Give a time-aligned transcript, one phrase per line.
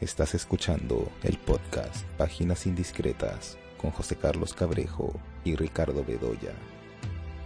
[0.00, 5.12] Estás escuchando el podcast Páginas Indiscretas con José Carlos Cabrejo
[5.44, 6.54] y Ricardo Bedoya.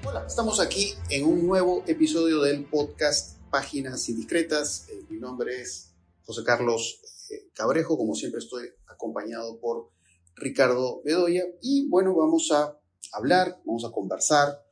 [0.05, 4.87] Hola, estamos aquí en un nuevo episodio del podcast Páginas Indiscretas.
[4.91, 5.95] Eh, mi nombre es
[6.27, 9.89] José Carlos eh, Cabrejo, como siempre estoy acompañado por
[10.37, 12.79] Ricardo Bedoya y bueno, vamos a
[13.12, 14.62] hablar, vamos a conversar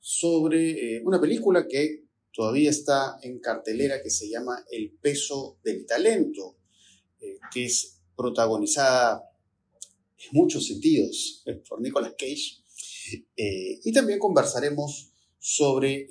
[0.00, 5.86] sobre eh, una película que todavía está en cartelera que se llama El peso del
[5.86, 6.58] talento,
[7.22, 9.30] eh, que es protagonizada
[10.18, 12.60] en muchos sentidos por Nicolas Cage.
[13.36, 16.06] Eh, y también conversaremos sobre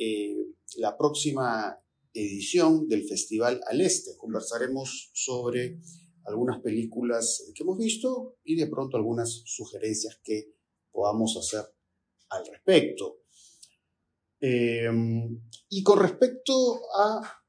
[0.77, 1.77] la próxima
[2.13, 4.17] edición del Festival al Este.
[4.17, 5.79] Conversaremos sobre
[6.25, 10.53] algunas películas que hemos visto y de pronto algunas sugerencias que
[10.91, 11.66] podamos hacer
[12.30, 13.19] al respecto.
[14.41, 17.41] Y con respecto a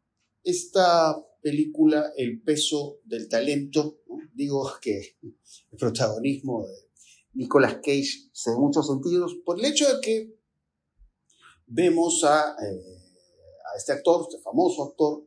[0.45, 3.99] esta película, El peso del talento,
[4.33, 6.73] digo que el protagonismo de
[7.34, 10.37] Nicolas Cage se en muchos sentidos por el hecho de que
[11.67, 13.03] vemos a, eh,
[13.73, 15.27] a este actor, este famoso actor,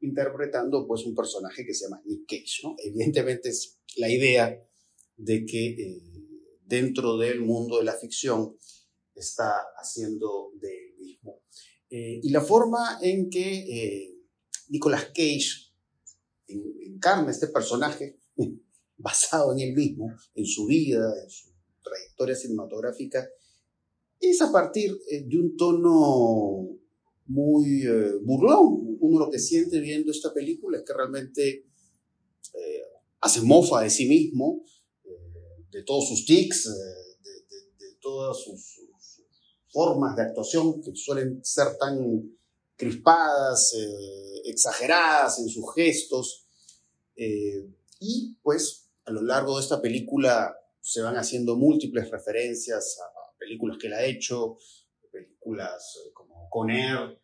[0.00, 2.60] interpretando pues un personaje que se llama Nick Cage.
[2.64, 2.74] ¿no?
[2.78, 4.60] Evidentemente es la idea
[5.16, 6.02] de que eh,
[6.64, 8.56] dentro del mundo de la ficción
[9.14, 10.92] está haciendo de
[11.94, 14.11] eh, y la forma en que
[14.72, 15.70] Nicolas Cage
[16.48, 18.18] encarna este personaje,
[18.96, 21.50] basado en él mismo, en su vida, en su
[21.84, 23.28] trayectoria cinematográfica,
[24.18, 26.68] es a partir eh, de un tono
[27.26, 27.82] muy
[28.24, 28.96] burlón.
[29.00, 31.66] Uno lo que siente viendo esta película es que realmente
[33.20, 34.64] hace mofa de sí mismo,
[35.70, 38.82] de todos sus tics, de todas sus,
[39.72, 42.36] formas de actuación que suelen ser tan
[42.76, 46.46] crispadas, eh, exageradas en sus gestos.
[47.16, 47.68] Eh,
[48.00, 53.76] y pues a lo largo de esta película se van haciendo múltiples referencias a, películas
[53.80, 54.56] que él ha hecho,
[55.10, 57.20] películas eh, como Con Air,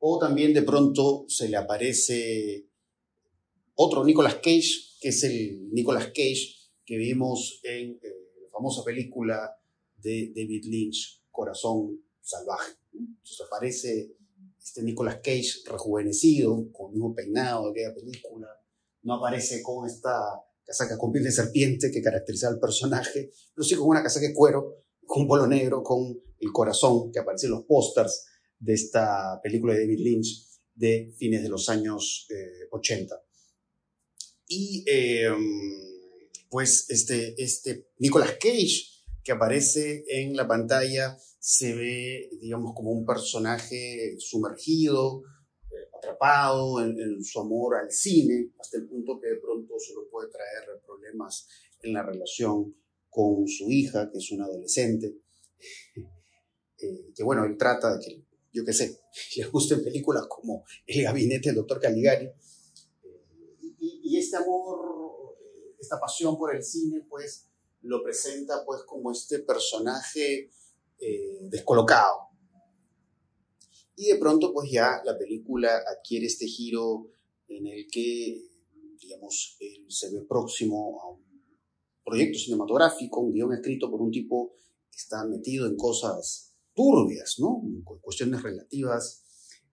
[0.00, 2.66] o también de pronto se le aparece
[3.74, 9.56] otro Nicolas Cage, que es el Nicolas Cage que vimos en la famosa película
[9.98, 12.79] de David Lynch, Corazón Salvaje.
[12.92, 14.16] Entonces aparece
[14.62, 18.48] este Nicolas Cage rejuvenecido, con el mismo peinado de aquella película.
[19.02, 20.20] No aparece con esta
[20.64, 24.34] casaca con piel de serpiente que caracteriza al personaje, pero sí con una casaca de
[24.34, 28.26] cuero, con un polo negro, con el corazón que aparece en los pósters
[28.58, 32.28] de esta película de David Lynch de fines de los años
[32.70, 33.14] 80.
[33.14, 33.18] Eh,
[34.46, 35.38] y em,
[36.48, 38.84] pues este, este Nicolas Cage
[39.22, 45.22] que aparece en la pantalla se ve, digamos, como un personaje sumergido,
[45.70, 50.06] eh, atrapado en, su amor al cine, hasta el punto que de pronto se lo
[50.10, 51.48] puede traer problemas
[51.82, 52.76] en la relación
[53.08, 55.16] con su hija, que es una adolescente.
[56.82, 58.24] Eh, que bueno, él trata de que,
[58.54, 59.02] yo qué sé,
[59.36, 62.24] le gusten películas como El gabinete del doctor Caligari.
[62.24, 62.34] Eh,
[63.78, 65.36] y, este amor,
[65.78, 67.50] esta pasión por el cine, pues
[67.82, 70.50] lo presenta pues como este personaje
[71.00, 72.28] eh, descolocado.
[73.96, 77.10] Y de pronto pues ya la película adquiere este giro
[77.48, 78.42] en el que,
[78.98, 81.22] digamos, él se ve próximo a un
[82.04, 84.54] proyecto cinematográfico, un guion escrito por un tipo
[84.90, 87.62] que está metido en cosas turbias, ¿no?
[88.00, 89.22] Cuestiones relativas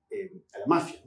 [0.10, 1.02] eh, a la mafia.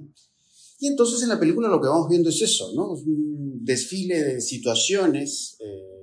[0.78, 2.92] Y entonces en la película lo que vamos viendo es eso, ¿no?
[2.92, 5.56] Un desfile de situaciones.
[5.60, 6.00] Eh,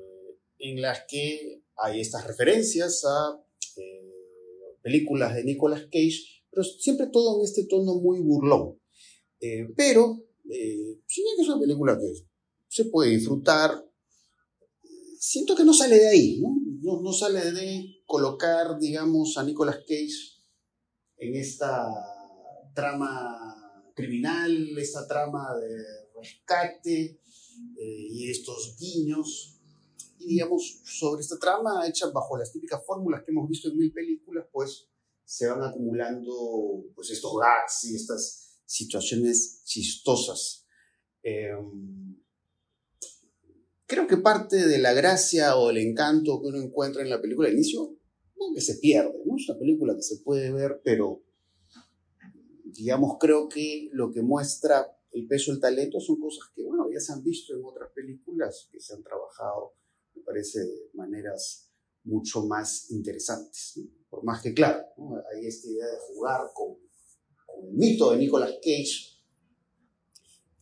[0.60, 3.44] en las que hay estas referencias a
[4.88, 8.80] películas de Nicolas Cage, pero siempre todo en este tono muy burlón.
[9.42, 12.10] Eh, pero, eh, si bien es una película que
[12.70, 13.84] se puede disfrutar,
[15.20, 16.56] siento que no sale de ahí, ¿no?
[16.80, 20.38] No, no sale de colocar, digamos, a Nicolas Cage
[21.18, 21.86] en esta
[22.74, 25.84] trama criminal, esta trama de
[26.16, 27.20] rescate
[27.76, 29.57] y estos guiños
[30.20, 33.92] y digamos, sobre esta trama hecha bajo las típicas fórmulas que hemos visto en mil
[33.92, 34.88] películas, pues
[35.24, 40.66] se van acumulando pues estos gags y estas situaciones chistosas.
[41.22, 42.18] Em,
[43.86, 47.50] creo que parte de la gracia o el encanto que uno encuentra en la película
[47.50, 47.98] al inicio,
[48.38, 49.36] no que se pierde, ¿no?
[49.36, 51.24] Es una película que se puede ver, pero
[52.64, 57.00] digamos, creo que lo que muestra el peso del talento son cosas que, bueno, ya
[57.00, 59.74] se han visto en otras películas que se han trabajado
[60.28, 61.72] parece de maneras
[62.04, 63.80] mucho más interesantes.
[64.10, 64.86] Por más que, claro,
[65.34, 66.76] hay esta idea de jugar con,
[67.64, 69.18] el mito de Nicolas Cage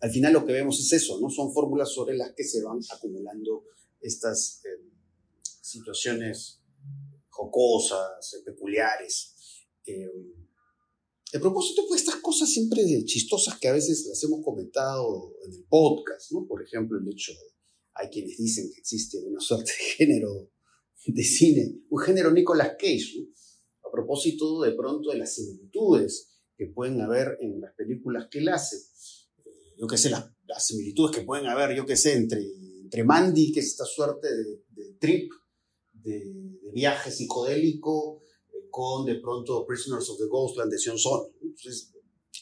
[0.06, 1.32] al final lo que vemos es eso, ¿no?
[1.32, 3.64] Son fórmulas sobre las que se van acumulando
[4.00, 4.88] estas eh,
[5.62, 6.62] situaciones
[7.30, 9.34] jocosas, peculiares.
[9.86, 10.08] Eh,
[11.32, 15.66] de propósito, pues estas cosas siempre chistosas que a veces las hemos comentado en el
[15.66, 16.46] podcast, ¿no?
[16.46, 17.55] Por ejemplo, el hecho de,
[17.96, 20.52] hay quienes dicen que existe una suerte de género
[21.08, 23.28] de cine, un género Nicolas Cage, ¿no?
[23.88, 28.50] A propósito de pronto de las similitudes que pueden haber en las películas que él
[28.50, 28.78] hace.
[29.78, 30.32] Yo qué sé, las,
[30.66, 32.42] similitudes que pueden haber, yo qué sé, entre,
[32.82, 35.32] entre Mandy, que es esta suerte de, trip,
[35.94, 38.22] de, de viaje psicodélico,
[38.72, 41.28] con de pronto Prisoners of the Ghostland de Sion Son.
[41.42, 41.94] Entonces,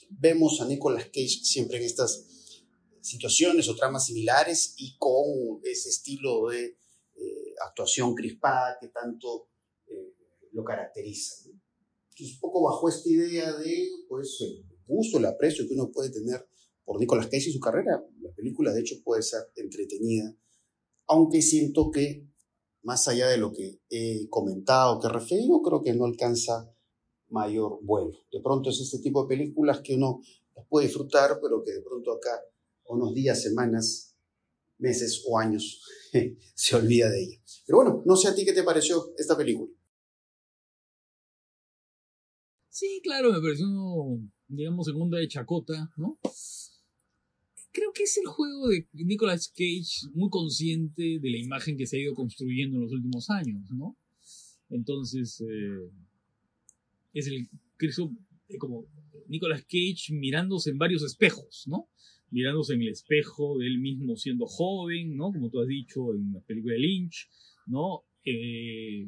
[0.10, 2.33] vemos a Nicolas Cage siempre en estas
[3.04, 6.78] situaciones o tramas similares y con ese estilo de
[7.16, 9.50] eh, actuación crispada que tanto
[9.88, 10.16] eh,
[10.52, 11.50] lo caracteriza.
[12.10, 16.12] Entonces, un poco bajo esta idea de pues, el gusto, el aprecio que uno puede
[16.12, 16.48] tener
[16.86, 20.36] por Nicolas Cage y su carrera, la película de hecho puede ser entretenida,
[21.08, 22.28] aunque siento que
[22.82, 26.70] más allá de lo que he comentado, que he referido, creo que no alcanza
[27.30, 28.12] mayor vuelo.
[28.32, 30.22] De pronto es este tipo de películas que uno
[30.56, 32.44] las puede disfrutar, pero que de pronto acá,
[32.94, 34.18] unos días, semanas,
[34.78, 35.82] meses o años,
[36.56, 37.42] se olvida de ella.
[37.66, 39.72] Pero bueno, no sé a ti qué te pareció esta película.
[42.70, 43.68] Sí, claro, me pareció,
[44.48, 46.20] digamos, segunda de chacota, ¿no?
[47.74, 51.98] creo que es el juego de Nicolas Cage muy consciente de la imagen que se
[51.98, 53.98] ha ido construyendo en los últimos años, ¿no?
[54.70, 55.92] Entonces, eh,
[57.14, 58.12] es el, creo,
[58.60, 58.86] como
[59.28, 61.90] Nicolas Cage mirándose en varios espejos, ¿no?
[62.34, 65.32] Mirándose en el espejo de él mismo siendo joven, ¿no?
[65.32, 67.30] Como tú has dicho en la película de Lynch,
[67.68, 68.04] ¿no?
[68.26, 69.08] Eh,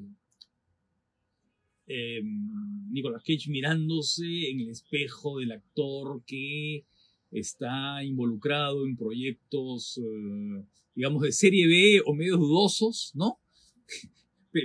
[1.87, 6.85] em, Nicolas Cage mirándose en el espejo del actor que
[7.31, 10.63] está involucrado en proyectos, eh,
[10.93, 13.39] digamos, de serie B o medio dudosos, ¿no?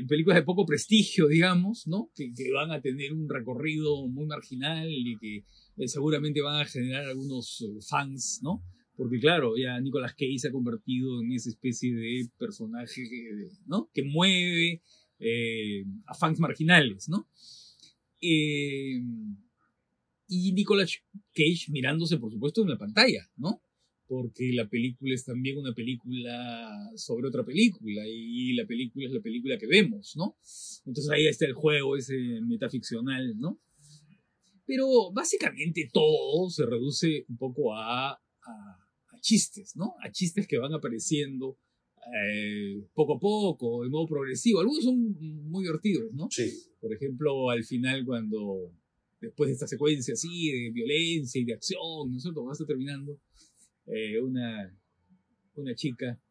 [0.08, 2.10] películas de poco prestigio, digamos, ¿no?
[2.14, 5.44] Que, van a tener un recorrido muy marginal y que
[5.80, 8.62] eh, seguramente van a generar algunos eh, fans, ¿no?
[8.96, 13.02] Porque claro, ya Nicolas Cage se ha convertido en esa especie de personaje,
[13.66, 13.90] ¿no?
[13.94, 14.82] Que mueve
[16.06, 17.26] a fans marginales, ¿no?
[18.20, 19.00] Eh,
[20.28, 20.98] y Nicolas
[21.32, 23.62] Cage mirándose, por supuesto, en la pantalla, ¿no?
[24.06, 29.20] Porque la película es también una película sobre otra película y la película es la
[29.20, 30.36] película que vemos, ¿no?
[30.84, 33.58] Entonces ahí está el juego ese metaficcional, ¿no?
[34.70, 38.20] Pero básicamente todo se reduce un poco a, a,
[39.20, 39.96] chistes, ¿no?
[40.00, 41.58] A chistes que van apareciendo
[42.17, 44.61] eh, poco a poco, de modo progresivo.
[44.61, 44.96] Algunos son
[45.50, 46.28] muy divertidos, ¿no?
[46.31, 46.52] Sí.
[46.78, 48.72] Por ejemplo, al final cuando
[49.20, 52.44] después de esta secuencia así de violencia y de acción, ¿no es cierto?
[52.44, 53.20] Va a estar terminando
[53.87, 54.73] eh, una,
[55.56, 56.23] una chica,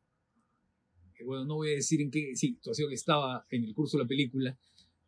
[1.13, 4.07] que bueno, no voy a decir en qué situación estaba en el curso de la
[4.07, 4.57] película,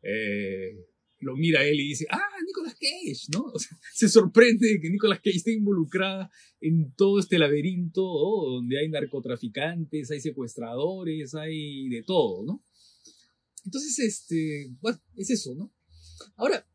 [0.02, 0.86] eh,
[1.22, 3.46] lo mira él y dice, ah, Nicolas Cage, ¿no?
[3.54, 6.30] O sea, se sorprende de que Nicolas Cage esté involucrada
[6.60, 12.64] en todo este laberinto donde hay narcotraficantes, hay secuestradores, hay de todo, ¿no?
[13.66, 15.72] Entonces, este, bueno, es eso, ¿no?
[16.36, 16.68] Ahora,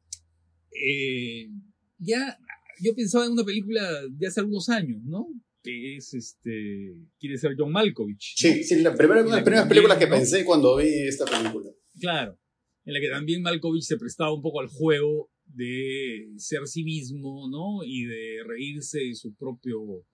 [0.72, 1.50] eh,
[1.98, 2.38] ya
[2.80, 5.28] yo pensaba en una película de hace algunos años, ¿no?
[5.62, 6.94] Que es este.
[7.18, 8.34] Quiere ser John Malkovich.
[8.36, 11.70] Sí, sí, la primera, las primeras películas que pensé cuando vi esta película.
[11.98, 12.38] Claro,
[12.86, 17.48] en la que también Malkovich se prestaba un poco al juego de ser sí mismo,
[17.48, 17.84] ¿no?
[17.84, 20.04] Y de reírse de su propio.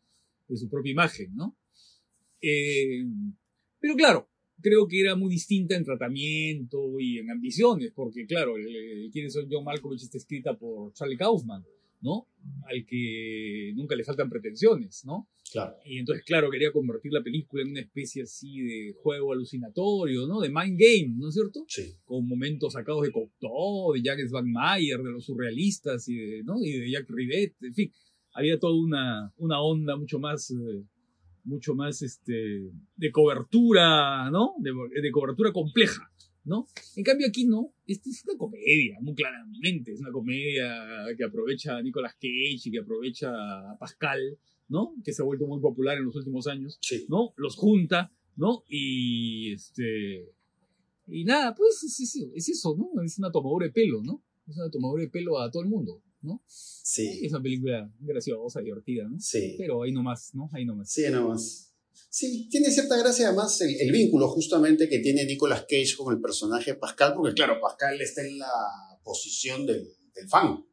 [0.49, 1.57] de su propia imagen, ¿no?
[2.41, 3.05] Eh,
[3.79, 4.29] pero claro,
[4.61, 8.55] creo que era muy distinta en tratamiento y en ambiciones, porque claro,
[9.12, 11.64] Quién es John Malkovich está escrita por Charlie Kaufman,
[12.02, 12.28] ¿no?
[12.68, 15.28] Al que nunca le faltan pretensiones, ¿no?
[15.50, 15.76] Claro.
[15.85, 20.40] Y entonces, claro, quería convertir la película en una especie así de juego alucinatorio, ¿no?
[20.40, 21.64] De mind game, ¿no es cierto?
[21.68, 21.94] Sí.
[22.04, 26.54] Con momentos sacados de Cocteau, de Jacques Van Mayer, de los surrealistas y de, ¿no?
[26.62, 27.92] y de Jack Rivet, en fin.
[28.35, 30.85] Había toda una, una onda mucho más eh,
[31.44, 34.54] mucho más este, de cobertura, ¿no?
[34.59, 36.11] De, cobertura compleja,
[36.44, 36.66] ¿no?
[36.96, 41.76] En cambio aquí no, esta es una comedia, muy claramente, es una comedia que aprovecha
[41.76, 44.94] a Nicolas Cage y que aprovecha a Pascal, ¿no?
[45.04, 47.32] Que se ha vuelto muy popular en los últimos años, ¿no?
[47.37, 48.64] Los junta, ¿no?
[48.68, 50.32] Y este...
[51.08, 53.02] Y nada, pues es, es eso, ¿no?
[53.02, 54.22] Es una tomadura de pelo, ¿no?
[54.46, 56.02] Es una tomadura de pelo a todo el mundo.
[56.22, 56.42] ¿no?
[56.46, 57.20] Sí.
[57.22, 59.18] Es una película graciosa, divertida, ¿no?
[59.18, 59.56] Sí.
[59.58, 60.49] Pero ahí nomás, ¿no?
[60.52, 60.90] Ahí nomás.
[60.90, 61.72] Sí, nomás.
[62.11, 66.75] Sí, tiene cierta gracia además el, vínculo justamente que tiene Nicolas Cage con el personaje
[66.75, 68.52] Pascal, porque claro, Pascal está en la
[69.02, 69.88] posición del,
[70.28, 70.64] fan,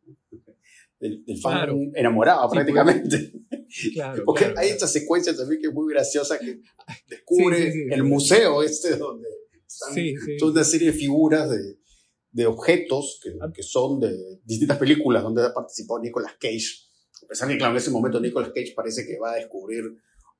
[0.99, 3.33] del, fan enamorado prácticamente.
[3.93, 4.75] Claro, Porque claro, hay claro.
[4.77, 6.59] esta secuencia también que es muy graciosa que
[7.07, 9.27] descubre Sí, sí, el museo este donde
[9.67, 9.95] están
[10.39, 11.77] toda una serie de figuras de,
[12.31, 13.51] de objetos que, Ah.
[13.53, 16.89] que son de distintas películas donde ha participado Nicolas Cage.
[17.23, 19.83] A pesar que, claro, en ese momento Nicolas Cage parece que va a descubrir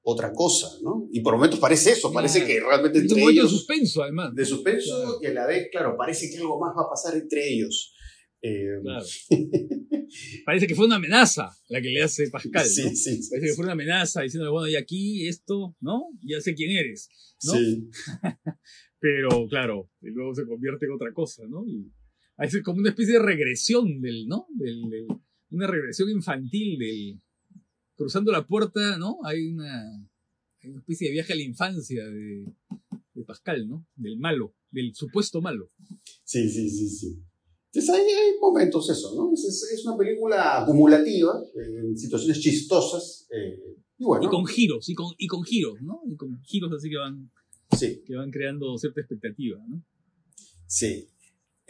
[0.01, 1.08] otra cosa, ¿no?
[1.12, 4.34] Y por momentos parece eso, parece que realmente entre momento de ellos, suspenso, además.
[4.34, 5.20] de suspenso, Claro.
[5.22, 7.94] y a la vez, claro, parece que algo más va a pasar entre ellos.
[8.41, 9.06] Eh, Claro.
[10.46, 12.89] Parece que fue una amenaza la que le hace Pascal, sí, ¿no?
[12.89, 16.06] sí, sí, Parece que fue una amenaza diciéndole, bueno, y aquí esto, ¿no?
[16.22, 17.10] Ya sé quién eres,
[17.46, 17.53] ¿no?
[17.53, 17.89] sí.
[19.00, 21.63] Pero claro, y luego se convierte en otra cosa, ¿no?
[21.68, 21.91] Y
[22.39, 24.48] es como una especie de regresión del, ¿no?
[24.56, 25.08] Del, del-
[25.51, 27.22] una regresión infantil del...
[28.00, 29.18] Cruzando la puerta, ¿no?
[29.25, 29.94] Hay una,
[30.63, 32.46] hay una especie de viaje a la infancia de,
[33.13, 33.86] de Pascal, ¿no?
[33.96, 35.70] Del malo, del supuesto malo.
[36.24, 37.22] Sí, sí, sí, sí.
[37.74, 39.34] Entonces hay, hay momentos eso, ¿no?
[39.34, 44.46] Es, es- es una película acumulativa, eh, en situaciones chistosas, eh, y bueno, Y con
[44.46, 46.01] giros, y con, y con giros, ¿no?
[46.10, 47.29] Y con giros así que van,
[47.77, 49.84] sí, que van creando cierta expectativa, ¿no?
[50.68, 51.10] sí.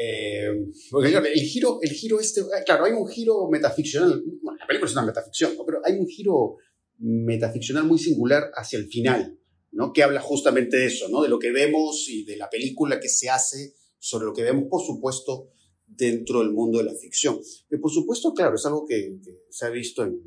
[0.02, 0.48] Eh,
[0.90, 4.90] porque el giro, el giro este, ah, claro, hay un giro metaficcional, bueno, la película
[4.90, 5.66] es una metaficción, ¿no?
[5.66, 6.56] pero hay un giro
[7.00, 9.38] metaficcional muy singular hacia el final,
[9.74, 9.92] ¿no?
[9.92, 11.22] Que habla justamente de eso, ¿no?
[11.22, 14.70] De lo que vemos y de la película que se hace sobre lo que vemos,
[14.70, 15.50] por supuesto,
[15.86, 17.38] dentro del mundo de la ficción.
[17.70, 20.22] Que por supuesto, claro, es algo que, que se ha visto en,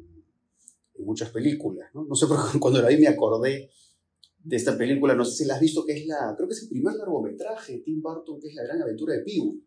[0.94, 2.04] en muchas películas, ¿no?
[2.04, 3.70] No sé por qué cuando la vi me acordé
[4.44, 6.62] de esta película, no sé si la has visto, que es la, creo que es
[6.62, 9.62] el primer largometraje de Tim Burton, que es La Gran Aventura de Pee-wee,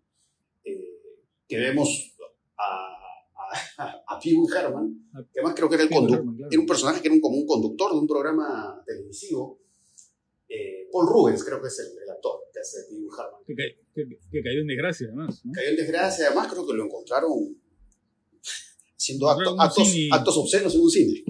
[0.66, 1.00] eh,
[1.48, 2.16] que vemos
[2.58, 2.98] a,
[3.78, 6.52] a, a Pee-wee Herman, que además creo que era, el Herman, claro.
[6.52, 9.60] era un personaje que era un, como un conductor de un programa televisivo,
[10.50, 13.42] eh, Paul Rubens creo que es el, el actor que hace Pee-wee Herman.
[13.46, 15.52] Que, que- que cayó en desgracia, además, ¿no?
[15.54, 17.32] Cayó en desgracia, además creo que lo encontraron
[19.06, 20.10] haciendo acto- actos, cine.
[20.12, 21.24] actos obscenos en un cine.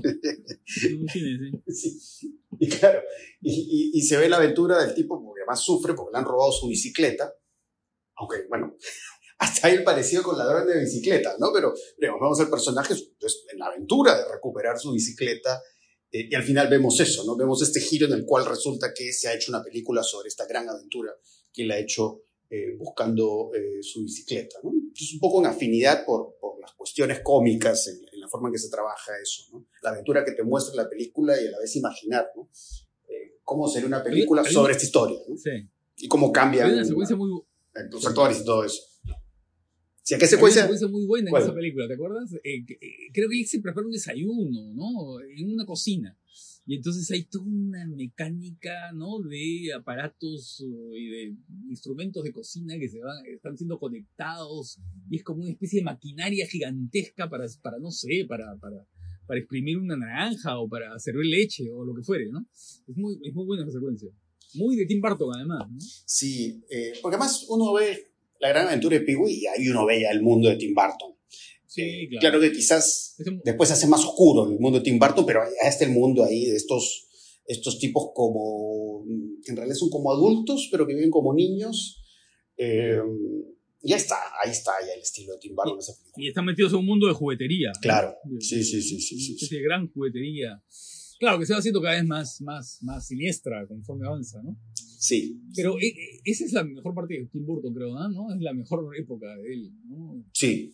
[0.84, 2.00] En un cine, sí.
[2.00, 2.40] Sí.
[2.58, 3.02] Y claro,
[3.42, 6.26] y, y- y se ve la aventura del tipo porque además sufre porque le han
[6.26, 7.34] robado su bicicleta.
[8.18, 8.78] Aunque, bueno,
[9.40, 11.48] hasta ahí el parecido con ladrón de bicicleta, ¿no?
[11.54, 15.62] Pero digamos, vemos al personaje pues, en la aventura de recuperar su bicicleta.
[16.12, 17.36] eh, y al final vemos eso, ¿no?
[17.36, 20.46] Vemos este giro en el cual resulta que se ha hecho una película sobre esta
[20.46, 21.12] gran aventura
[21.52, 22.22] que él ha hecho
[22.56, 24.72] eh, buscando eh, su bicicleta, ¿no?
[24.94, 28.54] Es un poco en afinidad por, por las cuestiones cómicas, en, en la forma en
[28.54, 29.66] que se trabaja eso, ¿no?
[29.82, 32.50] La aventura que te muestra la película y a la vez imaginar, ¿no?
[33.10, 35.38] Eh, cómo sería una película Hay- hay sobre una- esta historia, ¿no?
[35.38, 35.50] Sí.
[35.98, 37.30] Y cómo una secuencia muy,
[37.92, 38.82] los actores y todo eso.
[40.02, 40.62] Si a qué Hay una secuencia...
[40.64, 41.44] secuencia muy buena en ¿Cuál?
[41.44, 42.32] esa película, ¿te acuerdas?
[42.44, 45.20] Eh, eh, creo que él se prepara un desayuno, ¿no?
[45.22, 46.16] En una cocina.
[46.68, 49.20] Y entonces hay toda una mecánica, ¿no?
[49.20, 51.36] De aparatos y de
[51.70, 54.80] instrumentos de cocina que se van, están siendo conectados.
[55.10, 58.84] Y es como una especie de maquinaria gigantesca para, para no sé, para, para,
[59.28, 62.48] para exprimir una naranja o para servir leche o lo que fuere, ¿no?
[62.88, 64.10] Es muy, es muy buena esa secuencia.
[64.56, 65.78] Muy de Tim Burton, además, ¿no?
[65.80, 70.02] Sí, eh, porque además uno ve la gran aventura de Pee-wee y ahí uno ve
[70.02, 71.15] ya el mundo de Tim Burton.
[71.78, 72.40] Eh, claro.
[72.40, 75.92] que quizás después se hace más oscuro el mundo de Tim Burton, pero está el
[75.92, 77.08] mundo ahí de estos,
[77.46, 79.04] estos tipos como,
[79.44, 82.02] que en realidad son como adultos, pero que viven como niños.
[82.58, 83.00] Eh,
[83.84, 86.26] ya está, ahí está ya el estilo de Tim Burton película.
[86.26, 87.72] Y están metidos en un mundo de juguetería.
[87.82, 90.64] Claro, sí, sí, sí, sí, sí, gran juguetería.
[91.20, 94.58] Claro, que se va haciendo cada vez más, más, más siniestra conforme avanza, ¿no?
[94.98, 98.10] Sí, Pero eh, eh, esa es la mejor parte de Tim Burton, creo, ¿no?
[98.10, 98.34] ¿no?
[98.34, 100.26] Es la mejor época de él, ¿no?
[100.34, 100.74] sí,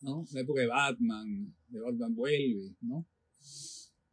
[0.00, 0.24] ¿no?
[0.32, 3.06] La época de Batman, de Batman vuelve, ¿no?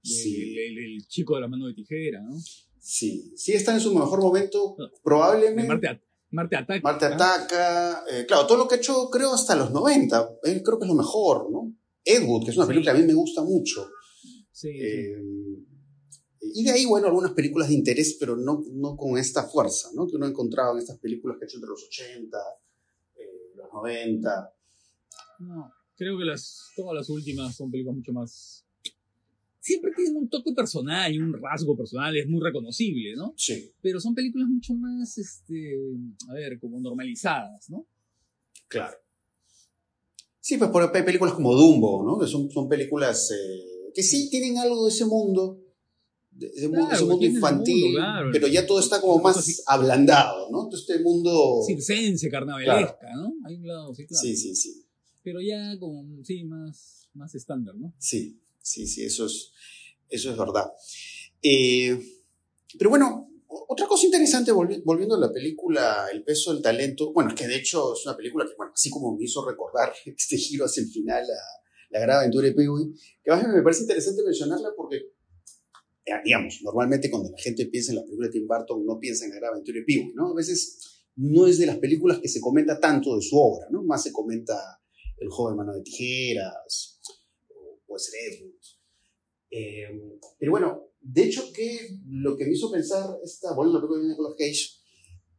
[0.03, 0.35] De- Sí.
[0.51, 2.37] el, el- el chico de la mano de tijera, ¿no?
[2.79, 3.31] sí.
[3.37, 5.67] Sí está en su mejor momento, De probablemente.
[5.67, 6.81] Marte, At- Marte Ataca.
[6.83, 7.05] Marte.
[7.05, 10.85] Ataca, eh, claro, todo lo que ha hecho creo hasta los 90, eh, creo que
[10.85, 11.73] es lo mejor, ¿no?
[12.03, 12.69] Ed Wood, que es una Sí.
[12.71, 13.87] película que a mí me gusta mucho.
[14.51, 14.79] Sí, sí.
[14.81, 15.15] Eh,
[16.55, 20.05] y de ahí, bueno, algunas películas de interés, pero no, no con esta fuerza, ¿no?
[20.07, 22.37] Que uno ha encontrado en estas películas que ha hecho entre los 80,
[23.15, 24.53] eh, los 90.
[25.47, 28.65] No, creo que las, todas las últimas son películas mucho más...
[29.59, 33.33] Siempre tienen un toque personal y un rasgo personal, es muy reconocible, ¿no?
[33.37, 35.79] Sí, pero son películas mucho más, este,
[36.27, 37.87] a ver, como normalizadas, ¿no?
[38.67, 38.97] claro.
[40.41, 42.19] Sí, pues por hay películas como Dumbo, ¿no?
[42.19, 45.63] Que son, son películas eh, que sí tienen algo de ese mundo,
[46.31, 48.29] de ese, mundo infantil, mundo, claro.
[48.33, 49.55] pero ya todo está como más así.
[49.67, 50.65] ablandado, ¿no?
[50.67, 51.61] Todo este mundo...
[51.65, 53.33] Circense, carnavalesca, ¿no?
[53.45, 54.21] Hay un lado, sí, claro.
[54.21, 54.85] Sí, sí, sí.
[55.23, 57.93] Pero ya como, sí, más, más estándar, ¿no?
[57.97, 59.51] Sí, sí, sí, eso es,
[60.09, 60.71] eso es verdad.
[61.41, 61.97] Eh,
[62.77, 67.29] pero bueno, otra cosa interesante, volvi- volviendo a la película El peso del talento, bueno,
[67.29, 70.37] es que de hecho es una película que, bueno, así como me hizo recordar este
[70.37, 74.23] giro hacia el final a la gran aventura de Pee-wee, que más me parece interesante
[74.23, 74.95] mencionarla porque,
[76.05, 79.25] eh, digamos, normalmente cuando la gente piensa en la película de Tim Burton no piensa
[79.25, 80.31] en la gran aventura de Pee-wee, ¿no?
[80.31, 83.83] A veces no es de las películas que se comenta tanto de su obra, ¿no?
[83.83, 84.55] Más se comenta
[85.23, 86.99] El joven mano de tijeras,
[87.49, 88.43] o puede ser
[89.55, 89.87] eh,
[90.39, 94.09] pero bueno, de hecho que lo que me hizo pensar esta, bueno, la película de
[94.09, 94.83] Nicolas Cage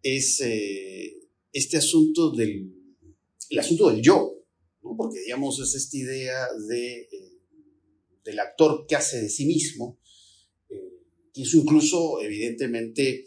[0.03, 1.19] es eh,
[1.53, 2.73] este asunto del,
[3.51, 4.45] el asunto del yo,
[4.83, 4.95] ¿no?
[4.97, 7.41] porque digamos es esta idea de, eh,
[8.25, 9.99] del actor que hace de sí mismo,
[10.69, 11.03] eh,
[11.35, 13.27] y eso incluso evidentemente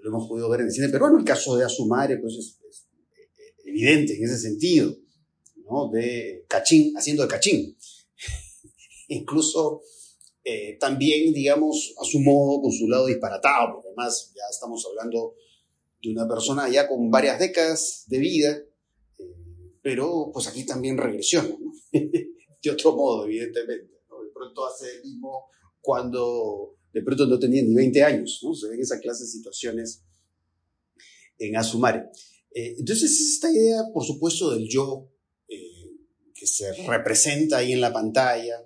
[0.00, 2.86] lo hemos podido ver en el cine peruano, el caso de Asumare pues es, es
[3.66, 4.96] evidente en ese sentido,
[5.68, 5.90] ¿no?
[5.90, 7.76] de Cachín, haciendo de Cachín.
[9.08, 9.82] incluso
[10.44, 15.34] eh, también, digamos, a su modo, con su lado disparatado, porque además ya estamos hablando
[16.02, 18.62] de una persona ya con varias décadas de vida,
[19.18, 19.34] eh,
[19.82, 21.72] pero pues aquí también regresiona, ¿no?
[21.92, 23.94] de otro modo, evidentemente.
[23.94, 25.46] De pronto hace el mismo
[25.80, 28.40] cuando de pronto no tenía ni 20 años.
[28.58, 30.02] Se ven esa clase de situaciones
[31.38, 32.10] en Asumare.
[32.54, 35.08] Eh, entonces, esta idea, por supuesto, del yo
[36.36, 38.62] que se representa ahí en la pantalla,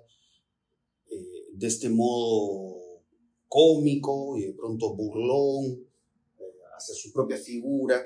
[1.53, 3.03] de este modo
[3.47, 5.65] cómico y de pronto burlón,
[6.39, 6.43] eh,
[6.75, 8.03] hacia su propia figura.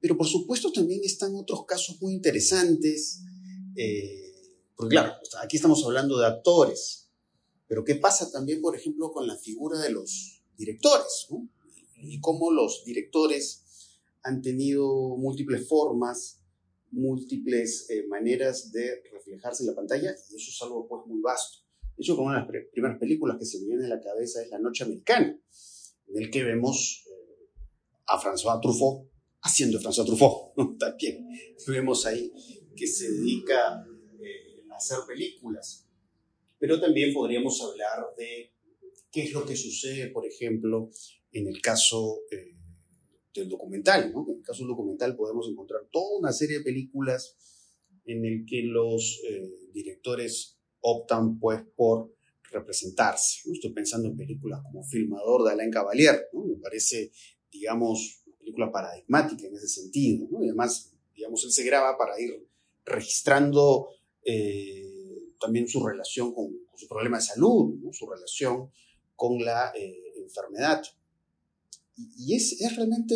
[0.00, 3.22] Pero por supuesto también están otros casos muy interesantes,
[3.76, 4.32] eh,
[4.74, 7.08] porque claro, aquí estamos hablando de actores,
[7.68, 11.28] pero ¿qué pasa también, por ejemplo, con la figura de los directores?
[12.02, 13.62] Y cómo los directores
[14.22, 16.39] han tenido múltiples formas,
[16.92, 21.58] múltiples eh, maneras de reflejarse en la pantalla, y eso es algo pues muy vasto.
[21.96, 24.48] De hecho, una de las primeras películas que se me viene a la cabeza es
[24.50, 25.38] La Noche Americana,
[26.08, 27.48] en el que vemos eh,
[28.06, 29.10] a François Truffaut
[29.42, 30.54] haciendo François Truffaut.
[30.78, 31.28] También
[31.66, 32.32] vemos ahí
[32.76, 33.84] que se dedica
[34.22, 35.86] eh, a hacer películas.
[36.58, 38.52] Pero también podríamos hablar de
[39.10, 40.90] qué es lo que sucede, por ejemplo,
[41.32, 42.54] en el caso eh,
[43.34, 44.12] del documental.
[44.12, 44.26] ¿no?
[44.28, 47.36] En el caso del documental podemos encontrar toda una serie de películas
[48.04, 49.20] en el que los
[49.72, 52.12] directores optan pues por
[52.50, 53.50] representarse.
[53.52, 57.12] Estoy pensando en películas como Filmador de Alain Cavalier, me parece,
[57.50, 60.28] digamos, una película paradigmática en ese sentido.
[60.40, 62.46] Y además, digamos, él se graba para ir
[62.84, 63.88] registrando
[64.24, 68.70] eh, también su relación con, su problema de salud, su relación
[69.14, 70.82] con la eh, enfermedad.
[72.16, 73.14] Y, es, es, realmente,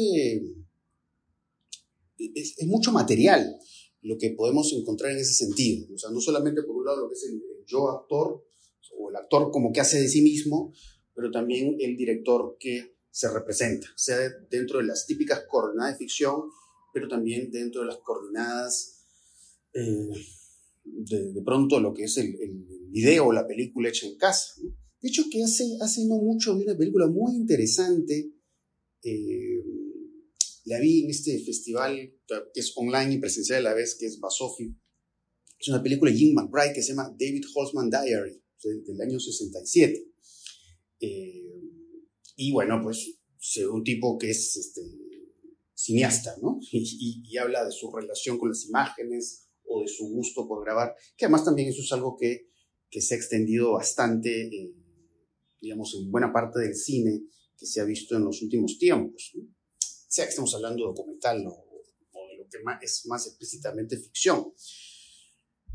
[2.19, 3.59] es, es mucho material
[4.05, 5.87] lo que podemos encontrar en ese sentido.
[5.95, 8.45] O sea, no solamente por un lado lo que es el, yo actor,
[8.99, 10.73] o el actor como que hace de sí mismo,
[11.15, 14.19] pero también el director que se representa, sea
[14.51, 16.43] dentro de las típicas coordenadas de ficción,
[16.93, 19.07] pero también dentro de las coordenadas
[19.73, 20.11] eh,
[20.85, 24.55] de, pronto lo que es el, el, video o la película hecha en casa.
[25.01, 28.34] De hecho, que hace, hace no mucho vi una película muy interesante,
[29.05, 29.63] eh,
[30.65, 34.19] la vi en este festival que es online y presencial a la vez, que es
[34.19, 34.75] Basofi,
[35.59, 38.43] es una película de Jim McBride que se llama David Holtzman Diary,
[38.87, 40.07] del año 67.
[41.01, 41.45] Eh,
[42.37, 43.19] y bueno, pues
[43.71, 44.83] un tipo que es este,
[45.75, 46.59] cineasta, ¿no?
[46.73, 51.25] Y, habla de su relación con las imágenes o de su gusto por grabar, que
[51.25, 52.49] además también eso es algo que,
[52.91, 54.75] que se ha extendido bastante, eh,
[55.61, 57.23] digamos, en buena parte del cine
[57.65, 59.33] se ha visto en los últimos tiempos,
[60.15, 64.53] sea que estemos hablando de documental o, de lo que es más explícitamente ficción.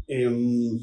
[0.07, 0.79] Em,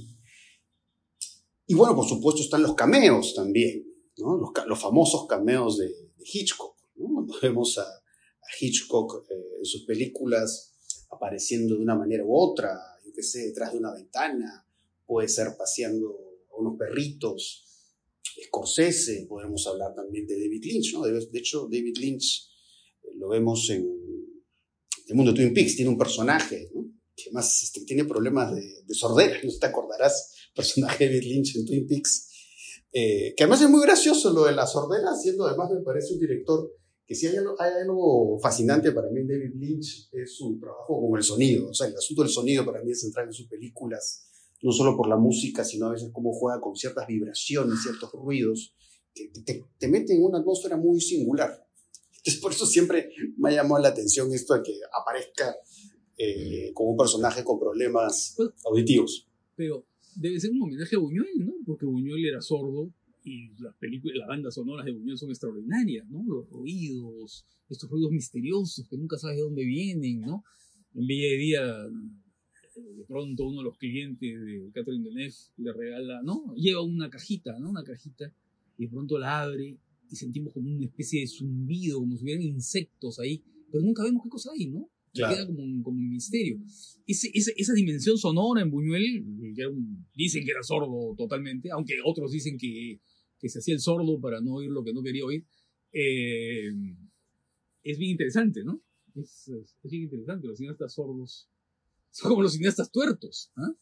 [1.66, 3.84] y bueno, por supuesto están los cameos también,
[4.16, 5.90] los, famosos cameos de,
[6.22, 6.76] Hitchcock.
[7.42, 7.86] vemos a,
[8.60, 10.72] Hitchcock eh, en sus películas
[11.10, 14.66] apareciendo de una manera u otra, yo qué sé, detrás de una ventana,
[15.04, 16.16] puede ser paseando
[16.52, 17.65] a unos perritos.
[18.44, 21.02] Scorsese, podemos hablar también de David Lynch, ¿no?
[21.02, 22.48] De, hecho, David Lynch
[23.02, 23.86] eh, lo vemos en
[25.08, 26.70] el mundo de Twin Peaks, tiene un personaje,
[27.14, 31.56] que más este, tiene problemas de, de, sordera, no te acordarás, personaje de David Lynch
[31.56, 32.30] en Twin Peaks,
[32.92, 36.20] eh, que además es muy gracioso lo de la sordera, siendo además me parece un
[36.20, 36.72] director
[37.06, 41.16] que si hay algo, hay algo fascinante para mí David Lynch es su trabajo con
[41.16, 44.26] el sonido, o sea, el asunto del sonido para mí es central en sus películas,
[44.62, 48.74] no solo por la música, sino a veces cómo juega con ciertas vibraciones, ciertos ruidos,
[49.14, 51.66] que te, te meten en una atmósfera muy singular.
[52.26, 55.54] Entonces, por eso siempre me ha llamado la atención esto de que aparezca
[56.18, 59.28] eh, como un personaje con problemas pues, auditivos.
[59.54, 61.52] Pero debe ser un homenaje a Buñuel, ¿no?
[61.64, 62.90] Porque Buñuel era sordo
[63.22, 66.24] y las películas, las bandas sonoras de Buñuel son extraordinarias, ¿no?
[66.26, 70.42] Los ruidos, estos ruidos misteriosos que nunca sabes de dónde vienen, ¿no?
[70.94, 71.90] En Bella de Día
[72.76, 76.54] de pronto uno de los clientes de Catherine Deneuve le regala, ¿no?
[76.54, 77.70] Lleva una cajita, ¿no?
[77.70, 78.32] Una cajita,
[78.78, 79.78] y de pronto la abre
[80.10, 84.22] y sentimos como una especie de zumbido, como si hubieran insectos ahí, pero nunca vemos
[84.22, 84.88] qué cosa hay, ¿no?
[85.12, 85.34] Claro.
[85.34, 86.58] Queda como un, como un misterio.
[87.06, 91.70] Ese- esa, esa dimensión sonora en Buñuel, que era un- dicen que era sordo totalmente,
[91.70, 93.00] aunque otros dicen que,
[93.40, 95.44] que se hacía el sordo para no oír lo que no quería oír,
[95.92, 96.70] eh,
[97.82, 98.82] es bien interesante, ¿no?
[99.14, 101.48] Es, es- es bien interesante, los cineastas sordos
[102.16, 103.72] son como los cineastas tuertos, ¿ah?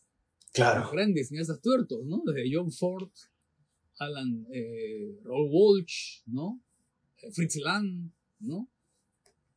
[0.52, 0.80] Claro.
[0.82, 2.22] Los grandes cineastas tuertos, ¿no?
[2.26, 3.08] Desde John Ford,
[3.98, 6.60] Alan, eh, Raoul Walsh, ¿no?
[7.22, 8.68] Eh, Fritz Lang, ¿no?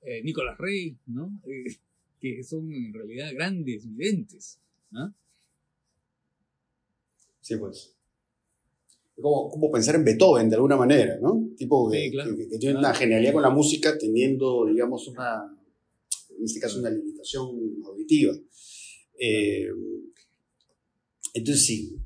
[0.02, 1.40] Eh, Nicolas Rey, ¿no?
[1.48, 1.78] Eh,
[2.20, 4.60] que son en realidad grandes videntes,
[4.94, 5.12] ¿ah?
[7.42, 7.96] Sí, pues.
[9.16, 11.48] Es Como, como pensar en Beethoven de alguna manera, ¿no?
[11.58, 12.36] Tipo que, Sí, claro.
[12.36, 12.80] que- que tiene Claro.
[12.88, 15.56] una genialidad con la música teniendo, digamos, una,
[16.38, 16.90] en este caso, una
[17.86, 18.34] auditiva.
[19.20, 19.68] Eh,
[21.34, 21.98] entonces sí.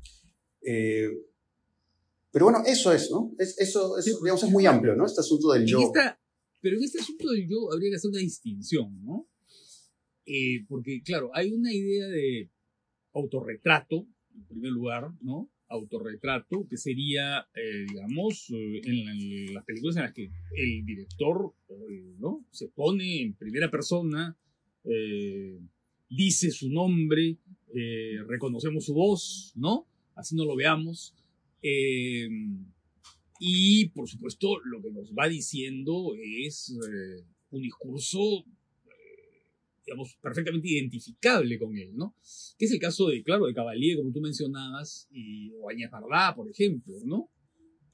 [0.62, 1.08] Eh,
[2.30, 3.34] pero bueno, eso es, ¿no?
[3.38, 4.12] Es, eso, Sí.
[4.22, 5.04] digamos, es muy amplio, ¿no?
[5.06, 5.80] Este asunto del yo.
[5.80, 6.18] esta-
[6.60, 9.28] pero en este asunto del yo habría que hacer una distinción, ¿no?
[10.24, 12.48] Eh, porque, claro, hay una idea de
[13.12, 15.50] autorretrato, en primer lugar, ¿no?
[15.68, 21.52] Autorretrato, que sería, eh, digamos, en, la- en las películas en las que el director,
[22.18, 22.46] ¿no?
[22.50, 24.38] Se pone en primera persona,
[24.84, 25.60] eh,
[26.08, 27.38] dice su nombre,
[27.74, 29.86] eh, reconocemos su voz, ¿no?
[30.14, 31.14] Así no lo veamos.
[31.62, 32.28] Eh,
[33.40, 36.76] y, por supuesto, lo que nos va diciendo es
[37.50, 38.44] un discurso,
[39.84, 42.14] digamos, perfectamente identificable con él, ¿no?
[42.58, 46.34] Que es el caso de, claro, de Cavalier, como tú mencionabas, y o Añez Bardá,
[46.36, 47.30] por ejemplo, ¿no?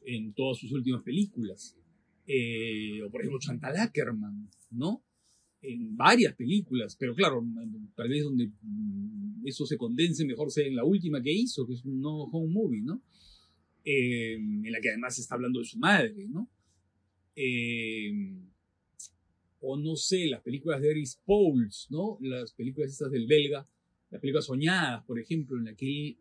[0.05, 1.77] En todas sus últimas películas.
[2.27, 5.03] O, por ejemplo, Chantal Ackerman, ¿no?
[5.61, 7.45] En varias películas, pero claro,
[7.97, 11.75] tal vez donde mm, eso se condense mejor sea en la última que hizo, que
[11.75, 13.03] es un no home movie, ¿no?
[13.89, 16.51] eh, en la que además está hablando de su madre, ¿no?
[17.35, 18.13] Eh,
[19.61, 22.19] o no sé, las películas de Eris Pauls, ¿no?
[22.21, 23.67] Las películas estas del belga,
[24.11, 26.19] las películas soñadas, por ejemplo, en la que él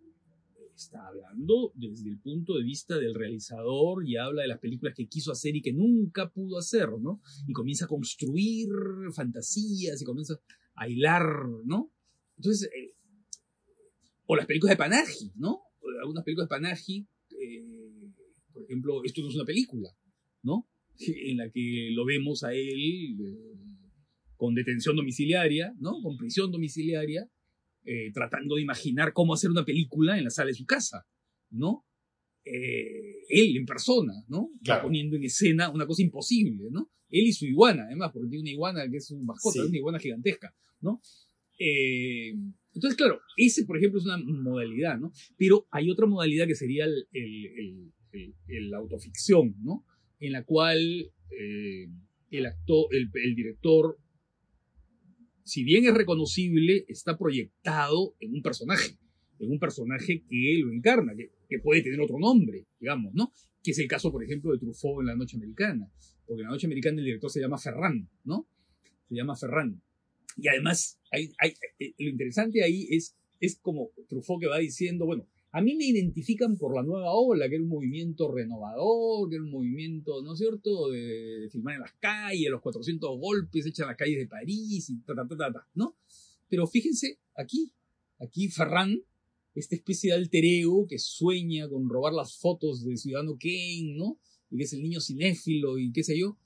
[0.78, 5.08] está hablando desde el punto de vista del realizador y habla de las películas que
[5.08, 7.22] quiso hacer y que nunca pudo hacer, ¿no?
[7.48, 8.70] Y comienza a construir
[9.14, 10.36] fantasías y comienza
[10.76, 11.24] a hilar,
[11.66, 11.92] ¿no?
[12.38, 12.94] Entonces, eh,
[14.28, 15.62] o las películas de Panaji, ¿no?
[16.02, 18.12] Algunas películas de Panaji, eh,
[18.54, 19.90] por ejemplo, esto no es una película,
[20.44, 20.70] ¿no?
[21.00, 23.54] En la que lo vemos a él eh,
[24.36, 26.02] con detención domiciliaria, ¿no?
[26.04, 27.30] Con prisión domiciliaria,
[27.88, 31.06] eh, tratando de imaginar cómo hacer una película en la sala de su casa,
[31.50, 31.86] ¿no?
[32.46, 34.50] Eh, él en persona, ¿no?
[34.64, 34.84] Claro.
[34.84, 36.92] Poniendo en escena una cosa imposible, ¿no?
[37.10, 39.68] Él y su iguana, además, porque tiene una iguana que es un mascota, Sí.
[39.70, 41.02] una iguana gigantesca, ¿no?
[41.60, 42.32] Eh,
[42.74, 45.12] entonces, claro, ese, por ejemplo, es una modalidad, ¿no?
[45.38, 47.94] Pero hay otra modalidad que sería el, el,
[48.48, 49.86] el- autoficción, ¿no?
[50.20, 50.80] En la cual
[51.32, 51.88] eh,
[52.32, 53.98] el actor, el director,
[55.48, 58.98] si bien es reconocible, está proyectado en un personaje,
[59.40, 63.32] en un personaje que lo encarna, que, puede tener otro nombre, digamos, ¿no?
[63.64, 65.90] Que es el caso, por ejemplo, de Truffaut en La Noche Americana,
[66.26, 68.46] porque en La Noche Americana el director se llama Ferran, ¿no?
[69.08, 69.82] Se llama Ferran.
[70.36, 75.62] Y además, eh, lo interesante ahí es, es como Truffaut que va diciendo, bueno, a
[75.62, 79.50] mí me identifican por la nueva ola, que era un movimiento renovador, que era un
[79.50, 83.98] movimiento, ¿no es cierto?, de, filmar en las calles, los 400 golpes hechos en las
[83.98, 85.98] calles de París, y ta, ta, ta, ta, ta, ¿no?
[86.48, 87.72] Pero fíjense, aquí,
[88.20, 89.02] aquí Ferran,
[89.56, 94.20] esta especie de alter ego que sueña con robar las fotos de Ciudadano Kane, ¿no?
[94.52, 96.38] Y que es el niño cinéfilo y qué sé yo.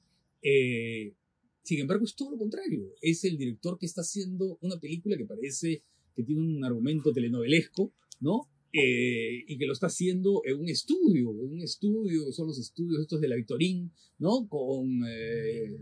[0.42, 1.16] Eh,
[1.64, 2.96] sin embargo, es todo lo contrario.
[3.02, 5.84] Es el director que está haciendo una película que parece
[6.16, 8.48] que tiene un argumento telenovelesco, ¿no?
[8.74, 13.02] Eh, y que lo está haciendo en un estudio, en un estudio, son los estudios
[13.02, 14.48] estos de la Victorín, ¿no?
[14.48, 15.78] Con eh,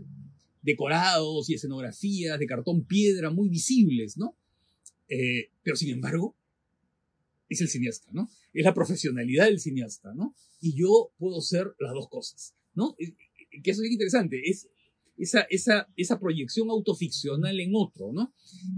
[0.62, 4.36] decorados y escenografías de cartón piedra muy visibles, ¿no?
[5.08, 6.36] Eh, pero sin embargo,
[7.48, 8.28] es el cineasta, ¿no?
[8.52, 10.34] Es la profesionalidad del cineasta, ¿no?
[10.60, 12.96] Y yo puedo ser las dos cosas, ¿no?
[12.98, 13.14] Eh,
[13.62, 14.68] Que eso es interesante, es
[15.16, 18.32] esa, esa, esa proyección autoficcional en otro, ¿no?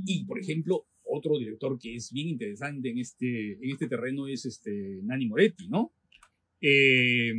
[0.04, 4.46] Y, por ejemplo, otro director que es bien interesante en este, en este terreno es
[4.46, 5.92] este Nani Moretti, ¿no?
[6.60, 7.32] Eh,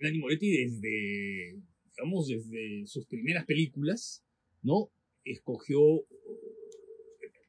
[0.00, 4.22] Nani Moretti desde, digamos, desde sus primeras películas,
[4.62, 4.90] ¿no?
[5.24, 6.04] Escogió,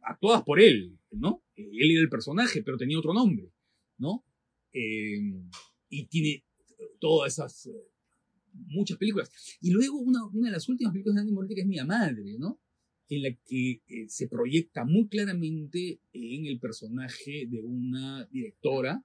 [0.01, 1.43] actuadas por él, ¿no?
[1.55, 3.51] Él era el personaje, pero tenía otro nombre,
[3.97, 4.23] ¿no?
[4.71, 5.19] Eh,
[5.89, 6.45] y tiene
[6.99, 7.87] todas esas, eh,
[8.53, 9.29] muchas películas.
[9.61, 12.37] Y luego una, una de las últimas películas de Nani Moretti que es Mia Madre,
[12.39, 12.59] ¿no?
[13.09, 19.03] En la que eh, se proyecta muy claramente en el personaje de una directora,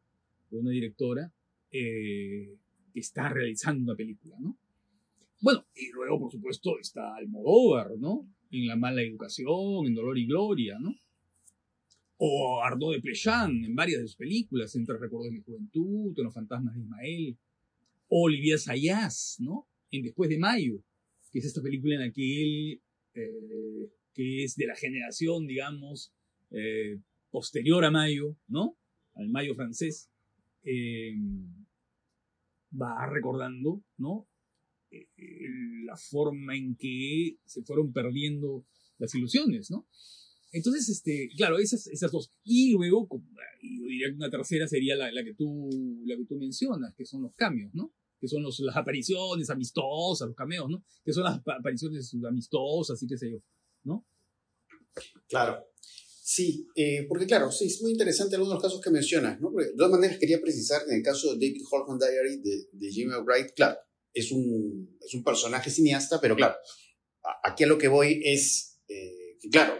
[0.50, 1.32] de una directora
[1.70, 2.56] eh,
[2.92, 4.58] que está realizando una película, ¿no?
[5.40, 8.28] Bueno, y luego, por supuesto, está Almodóvar, ¿no?
[8.50, 10.94] En La mala educación, en Dolor y Gloria, ¿no?
[12.18, 16.24] O Arnaud de Plechán en varias de sus películas, entre Recuerdos de mi Juventud, en
[16.24, 17.36] Los Fantasmas de Ismael.
[18.08, 19.66] O Olivia Sayas, ¿no?
[19.90, 20.82] En Después de Mayo,
[21.32, 22.80] que es esta película en la que él,
[23.14, 26.12] eh, que es de la generación, digamos,
[26.50, 27.00] eh,
[27.30, 28.76] posterior a Mayo, ¿no?
[29.14, 30.10] Al Mayo francés,
[30.62, 31.14] eh,
[32.72, 34.28] va recordando, ¿no?
[35.86, 38.64] la forma en que se fueron perdiendo
[38.98, 39.88] las ilusiones, ¿no?
[40.52, 42.32] Entonces, este, claro, esas, esas dos.
[42.44, 43.08] Y luego,
[43.60, 45.68] yo diría que una tercera sería la, la, que tú,
[46.06, 47.92] la que tú mencionas, que son los cambios, ¿no?
[48.24, 50.82] Que son los, las apariciones amistosas, los cameos, ¿no?
[51.04, 53.38] Que son las apariciones amistosas y qué sé yo,
[53.82, 54.06] ¿no?
[55.28, 55.62] Claro.
[56.22, 59.50] Sí, eh, porque claro, sí, es muy interesante algunos casos que mencionas, ¿no?
[59.50, 63.12] de todas maneras quería precisar en el caso de David Holman Diary de, de Jimmy
[63.22, 63.76] Wright, claro,
[64.14, 66.54] es un, es un personaje cineasta, pero claro,
[67.42, 69.74] aquí a lo que voy es eh, claro,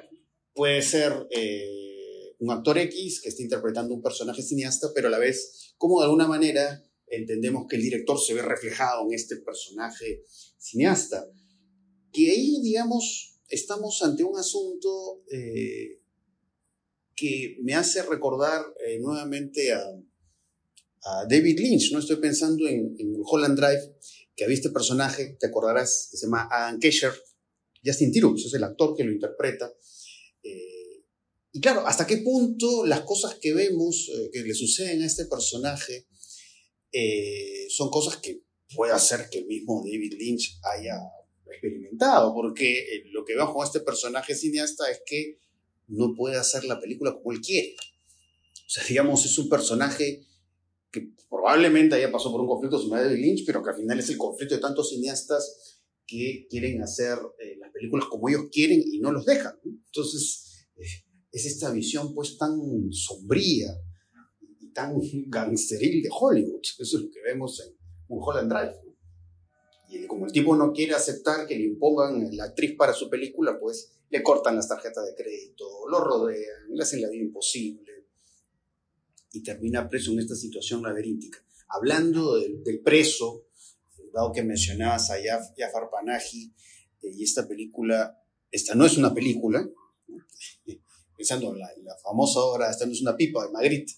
[0.52, 5.18] puede ser eh, un actor X que está interpretando un personaje cineasta, pero a la
[5.18, 10.22] vez, como de alguna manera entendemos que el director se ve reflejado en este personaje
[10.58, 11.26] cineasta.
[12.12, 16.00] Que ahí, digamos, estamos ante un asunto eh,
[17.16, 18.64] que me hace recordar
[19.00, 19.84] nuevamente a,
[21.28, 21.98] David Lynch, ¿no?
[21.98, 23.94] Estoy pensando en, en Holland Drive,
[24.34, 27.12] que había este personaje, te acordarás, que se llama Adam Kesher,
[27.84, 29.72] Justin Tirus, es el actor que lo interpreta.
[30.42, 31.04] Eh,
[31.52, 35.26] y claro, ¿hasta qué punto las cosas que vemos, eh, que le suceden a este
[35.26, 36.06] personaje,
[36.96, 38.40] eh, son cosas que
[38.74, 40.96] puede hacer que el mismo David Lynch haya
[41.50, 42.32] experimentado?
[42.32, 45.38] Porque lo que con este personaje cineasta es que
[45.88, 47.74] no puede hacer la película como él quiere.
[47.74, 50.24] O sea, digamos, es un personaje
[50.92, 54.08] que probablemente haya pasado por un conflicto con David Lynch, pero que al final es
[54.10, 59.00] el conflicto de tantos cineastas que quieren hacer eh, las películas como ellos quieren y
[59.00, 59.54] no los dejan.
[59.64, 62.56] Entonces, eh, es esta visión pues tan
[62.92, 63.74] sombría
[64.74, 66.60] tan gangsteril de Hollywood.
[66.60, 67.74] Eso es lo que vemos en
[68.08, 68.84] Mulholland Drive.
[69.88, 73.58] Y como el tipo no quiere aceptar que le impongan la actriz para su película,
[73.58, 78.06] pues le cortan las tarjetas de crédito, lo rodean, le hacen la vida imposible
[79.32, 81.44] y termina preso en esta situación laberíntica.
[81.68, 83.46] Hablando del, preso,
[84.12, 85.16] dado que mencionabas a
[85.56, 86.54] Jafar Panahi
[87.02, 88.16] eh, y esta película,
[88.50, 89.68] esta no es una película,
[91.16, 93.96] pensando en la, la, famosa obra Esta no es una pipa de Magritte, eh,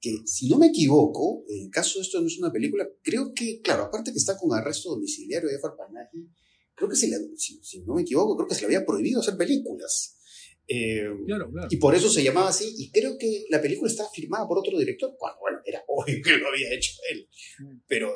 [0.00, 3.32] que si no me equivoco, en el caso de esto no es una película, creo
[3.34, 6.28] que, claro, aparte que está con arresto domiciliario Jafar Panahi,
[6.74, 9.20] creo que se le, si, si, no me equivoco, creo que se le había prohibido
[9.20, 10.16] hacer películas.
[10.68, 11.68] Eh, claro, claro.
[11.70, 12.74] Y por eso se llamaba así.
[12.76, 15.16] Y creo que la película estaba firmada por otro director.
[15.18, 17.28] Bueno, bueno era obvio que lo había hecho él.
[17.86, 18.12] Pero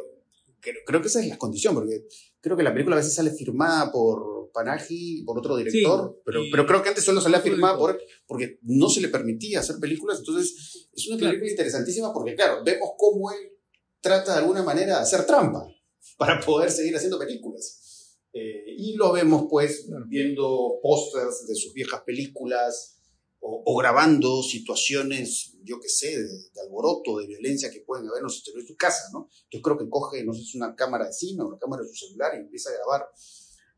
[0.61, 2.05] creo, creo, que esa es la condición, porque
[2.41, 6.13] creo que la película a veces sale firmada por Panaji, por otro director.
[6.15, 9.61] Sí, pero, pero creo que antes solo salía firmada por porque no se le permitía
[9.61, 10.19] hacer películas.
[10.19, 11.51] Entonces, es una película claro.
[11.51, 13.53] interesantísima porque, claro, vemos cómo él
[14.01, 15.67] trata de alguna manera de hacer trampa
[16.19, 18.19] para poder seguir haciendo películas.
[18.35, 22.99] Eh, y lo vemos pues viendo pósters de sus viejas películas
[23.41, 28.21] o, o, grabando situaciones, yo qué sé, de, de, alboroto, de violencia que pueden haber
[28.21, 29.29] en los exteriores de su casa, ¿no?
[29.51, 31.89] Yo creo que coge, no sé, es una cámara de cine o una cámara de
[31.89, 33.07] su celular y empieza a grabar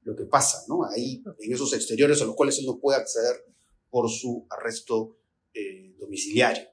[0.05, 0.85] lo que pasa, ¿no?
[0.85, 3.45] Ahí, en esos exteriores a los cuales él no puede acceder
[3.91, 5.19] por su arresto
[5.53, 6.65] eh, domiciliario.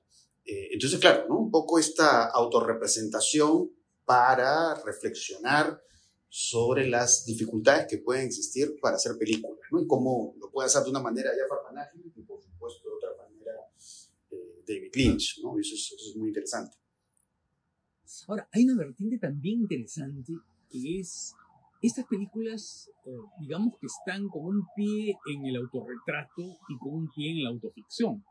[0.45, 1.37] Eh, entonces, claro, ¿no?
[1.37, 3.71] Un poco esta autorrepresentación
[4.05, 5.81] para reflexionar
[6.27, 9.81] sobre las dificultades que pueden existir para hacer películas, ¿no?
[9.81, 13.09] Y cómo lo puede hacer de una manera ya Panahi y por supuesto de otra
[13.21, 13.51] manera
[14.31, 15.59] eh, David Lynch, ¿no?
[15.59, 16.77] Eso es, eso es, muy interesante.
[18.27, 20.33] Ahora, hay una vertiente también interesante
[20.69, 21.33] que es
[21.81, 27.09] estas películas, eh, digamos que están con un pie en el autorretrato y con un
[27.15, 28.23] pie en la autoficción.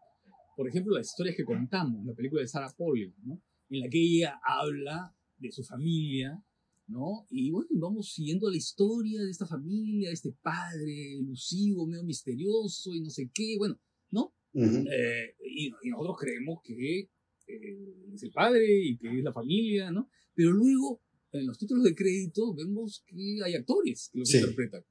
[0.56, 3.42] Por ejemplo, las historias que contamos, la película de Sarah Polley, ¿no?
[3.70, 6.42] En la que ella habla de su familia,
[6.86, 7.26] ¿no?
[7.30, 12.94] Y bueno, vamos siguiendo la historia de esta familia, de este padre elusivo, medio misterioso
[12.94, 14.34] y no sé qué, bueno, ¿no?
[14.52, 14.86] Uh -huh.
[14.92, 17.08] eh, y, y, nosotros creemos que
[17.46, 20.08] eh, es el padre y que es la familia, ¿no?
[20.34, 21.00] Pero luego,
[21.32, 24.38] en los títulos de crédito, vemos que hay actores que los sí.
[24.38, 24.84] interpretan.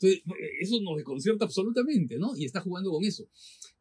[0.00, 0.22] Entonces,
[0.60, 2.36] eso nos desconcierta absolutamente, ¿no?
[2.36, 3.28] Y está jugando con eso.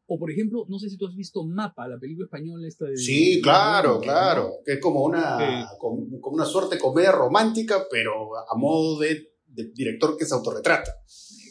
[0.05, 2.97] O, por ejemplo, no sé si tú has visto Mapa, la película española esta de...
[2.97, 4.59] Sí, claro, claro.
[4.65, 9.33] Que es como una, como, como, una suerte de comedia romántica, pero a modo de,
[9.47, 10.91] de, director que se autorretrata.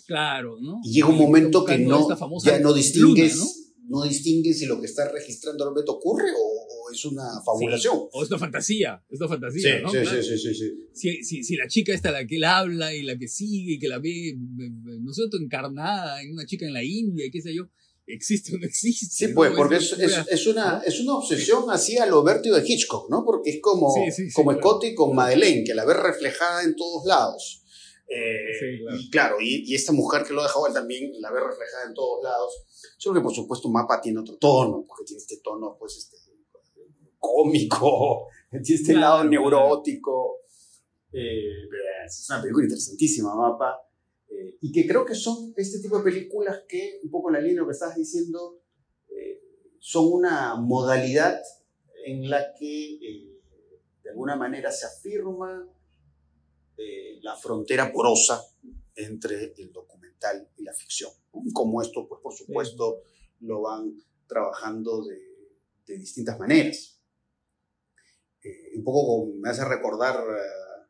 [0.07, 0.81] Claro, ¿no?
[0.85, 2.07] Y llega un momento que no,
[2.45, 3.51] ya no distingues, luna,
[3.89, 4.01] ¿no?
[4.01, 4.05] ¿no?
[4.05, 6.52] distingues si lo que está registrando realmente ocurre o
[6.93, 7.95] es una fabulación.
[7.95, 9.91] Sí, o es una fantasía, es una fantasía, sí, ¿no?
[9.91, 10.23] Sí, Claro.
[10.23, 10.71] sí, sí, sí.
[10.93, 13.79] Si, si, si la chica esta, la que él habla y la que sigue y
[13.79, 17.41] que la ve, ¿no es cierto?, encarnada en una chica en la India y qué
[17.43, 17.69] sé yo,
[18.07, 19.07] ¿existe o no existe?
[19.15, 19.35] Sí, ¿no?
[19.35, 23.09] pues, porque es, es, es una, es una obsesión así a lo vértigo de Hitchcock,
[23.11, 23.25] ¿no?
[23.25, 23.93] Porque es como,
[24.35, 24.61] como claro.
[24.61, 27.59] Scotty con Madeleine, que la ves reflejada en todos lados.
[28.09, 28.99] Eh, Sí, claro.
[29.01, 31.95] Y claro, y, y esta mujer que lo dejaba él también la ve reflejada en
[31.95, 32.53] todos lados.
[32.99, 36.17] Solo que por supuesto Mapa tiene otro tono, porque tiene este tono, pues, este,
[37.23, 40.41] cómico, tiene este Claro, lado neurótico.
[41.13, 41.69] Eh,
[42.05, 43.81] es una película interesantísima, Mapa.
[44.29, 47.41] eh, y que creo que son este tipo de películas que, un poco en la
[47.41, 48.61] línea de lo que estabas diciendo,
[49.09, 49.41] eh,
[49.79, 51.41] son una modalidad
[52.05, 52.99] en la que
[54.03, 55.69] de alguna manera se afirma
[57.23, 58.43] la frontera porosa
[58.97, 61.13] entre el documental y la ficción.
[61.53, 63.03] Como esto, pues por supuesto,
[63.41, 63.95] lo van
[64.27, 65.21] trabajando de,
[65.87, 67.01] de distintas maneras.
[68.45, 70.87] Eh, un poco como me hace recordar, eh,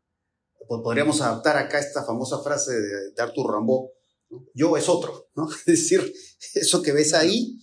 [0.69, 3.63] po- podríamos adaptar acá esta famosa frase de, de Arthur
[4.31, 4.47] ¿no?
[4.55, 5.49] yo es otro, ¿no?
[5.67, 6.13] Es decir,
[6.55, 7.59] eso que ves ahí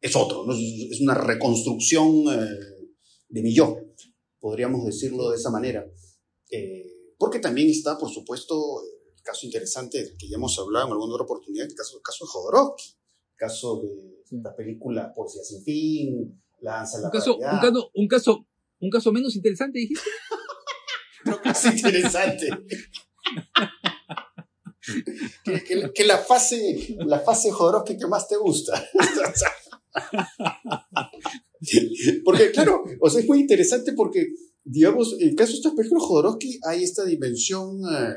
[0.00, 0.52] es otro, ¿no?
[0.52, 2.88] es, una reconstrucción eh,
[3.28, 3.76] de mi yo,
[4.40, 5.86] podríamos decirlo de esa manera.
[7.18, 8.80] Porque también está, por supuesto,
[9.14, 12.02] el caso interesante del que ya hemos hablado en alguna otra oportunidad, el caso, el
[12.02, 17.08] caso de Jodorowsky, el caso de la película Poesía sin fin, La danza de la
[17.08, 18.46] Un caso, un, caso, un, caso,
[18.80, 20.08] un caso menos interesante, dijiste.
[21.42, 22.48] Que es interesante.
[25.44, 28.82] que, que- que la fase, la fase Jodorowsky que más te gusta.
[32.24, 34.28] porque, claro, o sea, es muy interesante porque,
[34.64, 37.80] digamos, en el caso de estas películas Jodorowsky hay esta dimensión.
[37.92, 38.14] eh,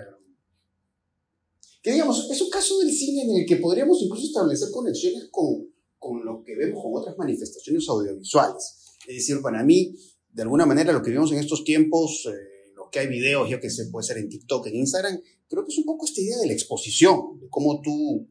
[1.82, 5.67] que, digamos, es un caso del cine en el que podríamos incluso establecer conexiones con,
[5.99, 8.80] con lo que vemos con otras manifestaciones audiovisuales.
[9.06, 9.93] Es decir, para mí,
[10.33, 13.59] de alguna manera, lo que vivimos en estos tiempos, eh, los que hay videos, yo
[13.59, 16.37] que sé, puede ser en TikTok, en Instagram, creo que es un poco esta idea
[16.39, 18.27] de la exposición, de cómo tú,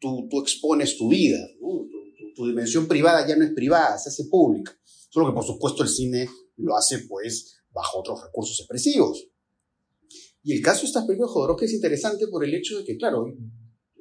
[0.00, 1.86] tú, tú expones tu vida, ¿no?
[2.34, 4.76] tu, dimensión privada ya no es privada, se hace pública.
[5.10, 9.28] Solo que, por supuesto, el cine lo hace, pues, bajo otros recursos expresivos.
[10.42, 12.96] Y el caso de estas películas de Jodorowsky es interesante por el hecho de que,
[12.96, 13.26] claro,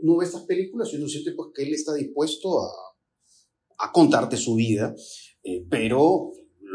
[0.01, 2.71] uno ve estas películas y uno siente pues, que él está dispuesto a,
[3.77, 4.95] a contarte su vida,
[5.43, 6.31] eh, pero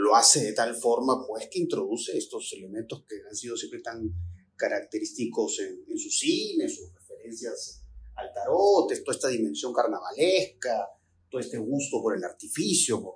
[0.09, 4.11] lo hace de tal forma pues que introduce estos elementos que han sido siempre tan
[4.57, 7.83] característicos en, en su cine, sus referencias
[8.15, 10.87] al tarot, toda esta dimensión carnavalesca,
[11.31, 13.15] todo este gusto por el artificio, por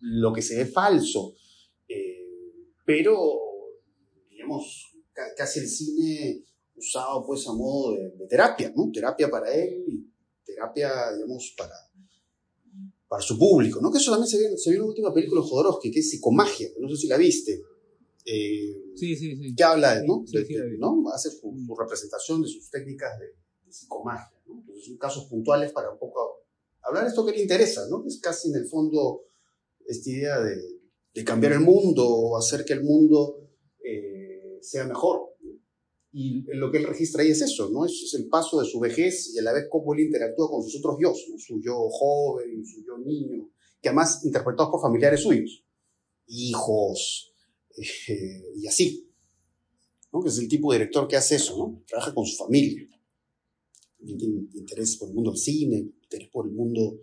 [0.00, 1.34] lo que se ve falso,
[1.88, 3.16] eh, pero
[4.30, 6.44] digamos ca- casi el cine
[6.76, 8.90] usado pues a modo de, de terapia, ¿no?
[8.92, 10.06] Terapia para él y
[10.44, 11.74] terapia, digamos, para,
[13.08, 13.90] para su público, ¿no?
[13.92, 16.10] Que eso también se vio, se vio en la última película de Jodorowsky, que es
[16.10, 17.62] Psicomagia, no sé si la viste.
[18.24, 19.54] Eh, Sí, sí, sí.
[19.54, 20.24] que habla de, ¿no?
[20.26, 20.78] De- de-.
[20.78, 21.04] ¿no?
[21.14, 23.26] Hace su, su representación de sus técnicas de,
[23.64, 24.58] de psicomagia, ¿no?
[24.60, 26.44] Entonces son casos puntuales para un poco
[26.82, 28.04] hablar de esto que le interesa, ¿no?
[28.06, 29.22] Es casi en el fondo
[29.86, 30.56] esta idea de,
[31.14, 33.48] de cambiar el mundo o hacer que el mundo
[33.84, 35.25] eh, sea mejor.
[36.18, 37.84] Y lo que él registra ahí es eso, ¿no?
[37.84, 40.62] Es, es el paso de su vejez y a la vez cómo él interactúa con
[40.62, 41.38] sus otros yo, ¿no?
[41.38, 43.50] su yo joven, su yo niño,
[43.82, 45.62] que además interpretados por familiares suyos,
[46.26, 47.34] hijos,
[48.08, 49.10] eh, y así.
[50.10, 50.22] ¿no?
[50.22, 51.82] Que es el tipo de director que hace eso, ¿no?
[51.86, 52.88] Trabaja con su familia.
[53.98, 56.98] También tiene interés por el mundo del cine, interés por el mundo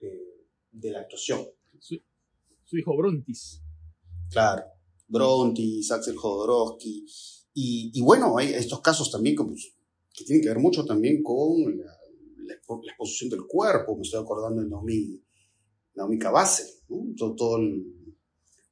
[0.00, 1.46] eh, de la actuación.
[1.78, 1.96] Su,
[2.64, 3.62] su hijo Brontis.
[4.32, 4.64] Claro.
[5.06, 7.06] Brontis, Axel Jodorowsky.
[7.60, 9.52] Y, y bueno, hay estos casos también como,
[10.14, 11.92] que tienen que ver mucho también con la,
[12.46, 13.96] la expo- la exposición del cuerpo.
[13.96, 15.20] Me estoy acordando de Naomi,
[15.94, 16.96] Naomi Cabase, ¿no?
[17.16, 17.94] Todo, todo el-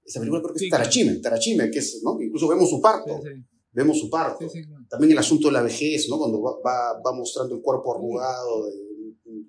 [0.05, 0.83] esa película creo que Sí, es claro.
[0.85, 2.21] Tarachime, Tarachime, que es, ¿no?
[2.23, 3.31] Incluso vemos su parto, sí,
[3.73, 4.47] vemos su parto.
[4.49, 4.87] claro.
[4.89, 6.19] También el asunto de la vejez, ¿no?
[6.19, 8.73] Cuando va, va, va mostrando el cuerpo arrugado de,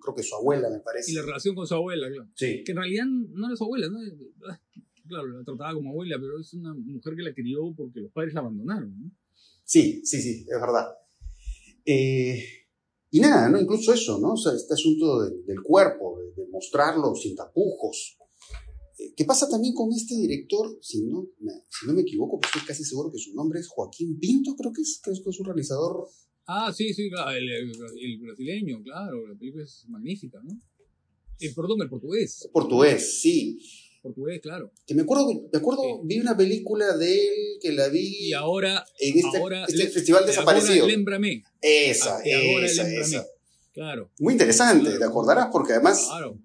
[0.02, 1.12] creo que su abuela, me parece.
[1.12, 2.28] Y la relación con su abuela, claro.
[2.34, 4.00] Sí, Que en realidad no era su abuela, ¿no?
[4.50, 4.60] Ah,
[5.08, 8.34] Claro, la trataba como abuela, pero es una mujer que la crió porque los padres
[8.34, 9.12] la abandonaron, ¿no?
[9.68, 10.88] Sí, sí, sí, es verdad.
[11.86, 12.44] Eh,
[13.12, 13.60] y nada, ¿no?
[13.60, 14.34] Incluso eso, ¿no?
[14.34, 18.18] O sea, este asunto de- del cuerpo, de, de mostrarlo sin tapujos.
[19.00, 20.78] Eh, ¿Qué pasa también con este director?
[20.82, 23.68] Si no, me- si no me equivoco, pues estoy casi seguro que su nombre es
[23.68, 26.08] Joaquín Pinto, creo que es, creo que es un realizador.
[26.48, 30.60] Ah, sí, sí, claro, el, el- el brasileño, claro, la película es magnífica, ¿no?
[31.40, 32.50] Eh, perdón, el portugués.
[32.52, 33.60] Portugués, sí.
[34.08, 34.72] Portugués, claro.
[34.86, 36.02] Que me acuerdo, me acuerdo, Sí.
[36.06, 39.90] vi una película de él que la vi Y ahora, en este, ahora este le-
[39.90, 40.86] festival de desaparecido.
[40.86, 41.20] Ahora.
[41.62, 42.22] Esa, Ah,
[42.54, 43.06] ahora esa, Lémbrame.
[43.06, 43.28] esa.
[43.74, 44.12] Claro.
[44.20, 45.00] Muy interesante, Claro.
[45.00, 45.48] ¿te acordarás?
[45.52, 46.40] Porque además Claro.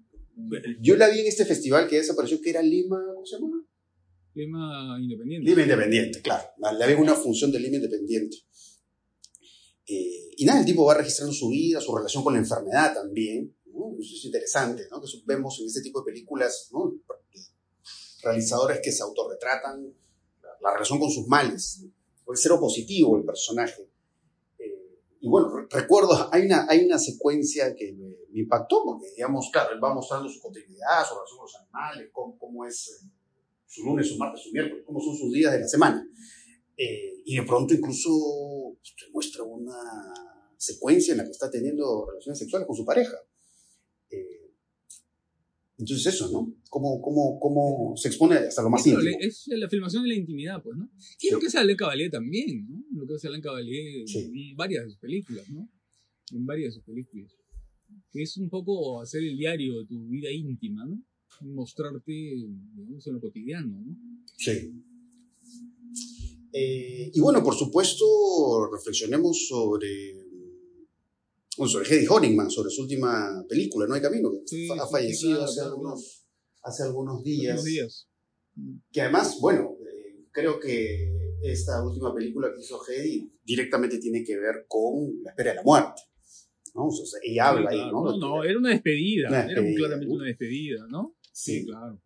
[0.81, 3.65] yo la vi en este festival que desapareció, que era Lima, ¿cómo se llama?
[4.35, 5.49] Lima independiente.
[5.49, 6.43] Lima Independiente, claro.
[6.57, 8.37] La vi en una función de Lima Independiente.
[9.85, 13.53] Eh, y nada, el tipo va registrando su vida, su relación con la enfermedad también.
[13.73, 13.95] ¿no?
[13.99, 15.01] Eso es interesante, ¿no?
[15.01, 16.93] Que vemos en este tipo de películas, ¿no?
[18.23, 19.93] Realizadores que se autorretratan
[20.41, 21.85] la, la relación con sus males.
[22.25, 23.89] Puede ser positivo el personaje.
[24.57, 29.07] Eh, y bueno, re- recuerdo, hay una, hay una secuencia que me, me impactó, porque
[29.15, 32.87] digamos, claro, él va mostrando su cotidianidad, su relación con los animales, cómo, cómo es
[32.89, 33.09] eh,
[33.67, 36.07] su lunes, su martes, su miércoles, cómo son sus días de la semana.
[36.77, 38.09] Eh, y de pronto incluso
[38.81, 39.77] te muestra una
[40.57, 43.17] secuencia en la que está teniendo relaciones sexuales con su pareja.
[45.77, 46.55] Entonces eso, ¿no?
[46.69, 49.03] Cómo, cómo, cómo se expone hasta lo más íntimo.
[49.19, 50.89] es la filmación de la intimidad, pues, ¿no?
[51.19, 52.83] Y lo que hace Alain Cavalier también, ¿no?
[52.99, 54.19] Lo que hace Alain Cavalier Sí.
[54.19, 55.67] en varias de sus películas, ¿no?
[56.31, 57.31] En varias de sus películas.
[58.11, 61.03] Que es un poco hacer el diario de tu vida íntima, ¿no?
[61.41, 62.11] Mostrarte,
[62.75, 63.97] digamos, en lo cotidiano, ¿no?
[64.37, 64.71] Sí.
[66.53, 68.05] Eh, y bueno, por supuesto,
[68.71, 70.22] reflexionemos sobre,
[71.57, 74.91] bueno, sobre Hedy Honigman, sobre su última película, No hay camino, que Sí, ha sí,
[74.91, 76.25] fallecido sí, claro, hace, claro, algunos,
[76.63, 77.63] hace algunos días.
[77.63, 78.07] Días.
[78.91, 81.11] Que además, bueno, eh, creo que
[81.43, 85.63] esta última película que hizo Hedy directamente tiene que ver con la espera de la
[85.63, 86.01] muerte.
[86.75, 86.87] ¿no?
[86.87, 87.91] O sea, ella habla Sí, ahí, claro.
[88.03, 88.11] ¿no?
[88.11, 89.27] No, no, era una despedida.
[89.29, 90.13] Una Era despedida, claramente ¿no?
[90.15, 91.15] una despedida, ¿no?
[91.31, 91.65] Sí.
[91.65, 92.01] claro.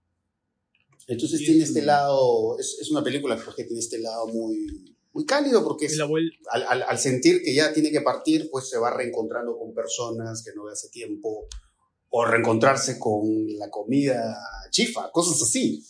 [1.07, 4.96] Entonces Sí, tiene es este lado, es, es una película que tiene este lado muy,
[5.17, 8.77] muy cálido porque es, al, al- al sentir que ya tiene que partir, pues se
[8.77, 11.47] va reencontrando con personas que no ve hace tiempo,
[12.09, 13.23] o reencontrarse con
[13.57, 14.37] la comida
[14.69, 15.83] chifa, cosas así.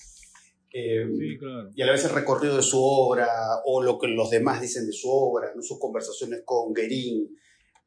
[0.74, 1.70] Eh, Sí, claro.
[1.76, 3.28] Y a la vez el recorrido de su obra,
[3.66, 5.62] o lo que los demás dicen de su obra, ¿no?
[5.62, 7.36] sus conversaciones con Guerín,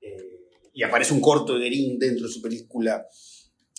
[0.03, 0.41] eh,
[0.75, 3.07] y aparece un corto de Guerín dentro de su película.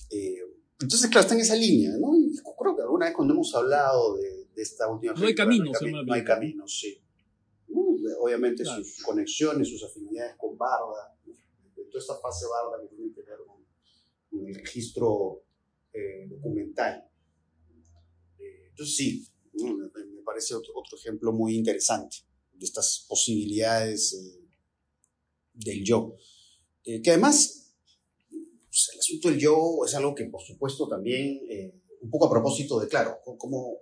[0.09, 0.39] Eh,
[0.81, 2.15] entonces, claro, está en esa línea, ¿no?
[2.17, 5.45] Y creo que alguna vez cuando hemos hablado de, de esta última No hay película,
[5.45, 6.35] camino, no hay, cami- no hay película.
[6.35, 7.00] camino, sí.
[8.23, 8.83] Obviamente Claro.
[8.83, 11.17] sus conexiones, sus afinidades con Barda,
[11.91, 13.65] toda esta fase Barda que tiene que ver con,
[14.29, 15.43] con el registro
[15.91, 17.03] eh, documental.
[18.39, 22.17] Eh, entonces sí, me, parece otro, otro ejemplo muy interesante
[22.53, 24.47] de estas posibilidades eh,
[25.53, 26.15] del yo.
[26.83, 27.73] Eh, que además,
[28.29, 31.41] pues, el asunto del yo es algo que por supuesto también,
[32.01, 33.79] un poco a propósito de, claro, cómo,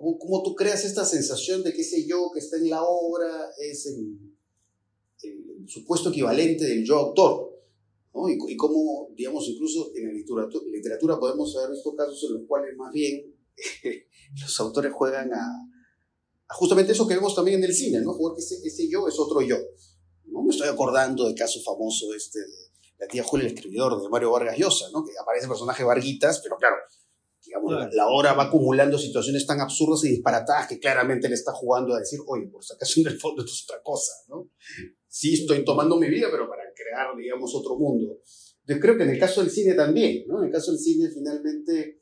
[0.00, 3.50] cómo, cómo tú creas esta sensación de que ese yo que está en la obra
[3.58, 4.18] es el,
[5.22, 7.50] el supuesto equivalente del yo autor.
[8.14, 8.28] ¿no?
[8.28, 12.48] Y, y cómo, digamos, incluso en la literatura, literatura podemos haber visto casos en los
[12.48, 13.36] cuales más bien
[14.40, 15.46] los autores juegan a,
[16.48, 18.14] a justamente eso que vemos también en el cine, ¿no?
[18.14, 19.56] Jugar que ese, ese yo es otro yo.
[20.24, 20.42] ¿no?
[20.42, 24.32] Me estoy acordando del caso famoso este de la tía Julia, el escribidor de Mario
[24.32, 25.04] Vargas Llosa, ¿no?
[25.04, 26.76] Que aparece el personaje Varguitas, pero claro,
[27.50, 27.90] digamos, Claro.
[27.92, 31.98] la, obra va acumulando situaciones tan absurdas y disparatadas que claramente le está jugando a
[31.98, 34.50] decir, oye, por si acaso en el fondo esto es otra cosa, ¿no?
[35.08, 38.20] Sí estoy tomando mi vida, pero para crear, digamos, otro mundo.
[38.66, 40.38] Yo creo que en el caso del cine también, ¿no?
[40.38, 41.98] En el caso del cine finalmente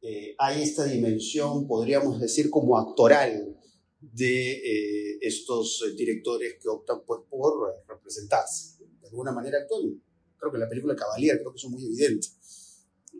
[0.00, 3.56] eh, hay esta dimensión, podríamos decir, como actoral
[4.00, 8.84] de eh, estos directores que optan pues, por representarse.
[9.00, 10.00] De alguna manera actúan.
[10.36, 12.28] Creo que en la película Cavalier creo que eso es muy evidente.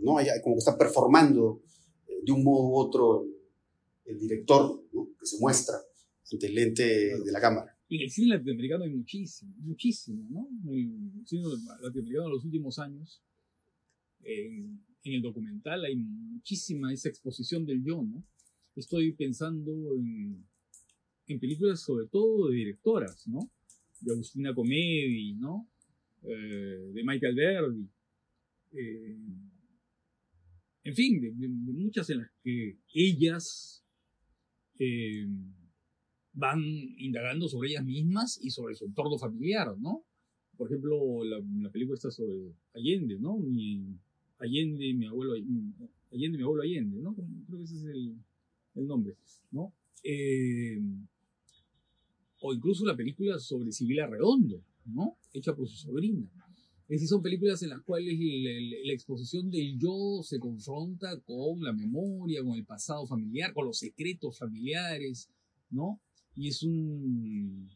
[0.02, 0.18] ¿No?
[0.18, 1.62] Hay, como que está performando
[2.06, 3.26] eh, de un modo u otro
[4.04, 5.10] el, director ¿no?
[5.18, 5.76] que se muestra
[6.32, 7.74] ante el lente de la cámara.
[7.90, 10.48] En el cine latinoamericano hay muchísimo, muchísimo, ¿no?
[10.70, 11.42] En el cine
[11.80, 13.22] latinoamericano de los últimos años,
[14.22, 18.22] en, en el documental hay muchísima esa exposición del yo, ¿no?
[18.76, 20.44] Estoy pensando en,
[21.26, 23.50] en películas sobre todo de directoras, ¿no?
[24.00, 25.66] De Agustina Comedi, ¿no?
[26.22, 27.88] Eh, de Michael Verdi.
[28.72, 29.16] eh,
[30.88, 33.84] en fin, de, muchas en las que ellas
[34.78, 35.26] eh,
[36.32, 40.06] van indagando sobre ellas mismas y sobre su entorno familiar, ¿no?
[40.56, 43.36] Por ejemplo, la, la película está sobre Allende, ¿no?
[43.36, 43.98] Mi,
[44.38, 47.14] Allende, mi abuelo, Allende, mi abuelo Allende, ¿no?
[47.14, 48.16] Creo que ese es el,
[48.76, 49.14] el nombre,
[49.50, 49.74] ¿no?
[50.02, 50.80] Eh,
[52.40, 55.18] o incluso la película sobre Sibila Redondo, ¿no?
[55.34, 56.30] Hecha por su sobrina.
[56.88, 58.50] Es decir, son películas en las cuales la,
[58.86, 63.78] la- exposición del yo se confronta con la memoria, con el pasado familiar, con los
[63.78, 65.28] secretos familiares,
[65.70, 66.00] ¿no?
[66.34, 67.68] Y es un...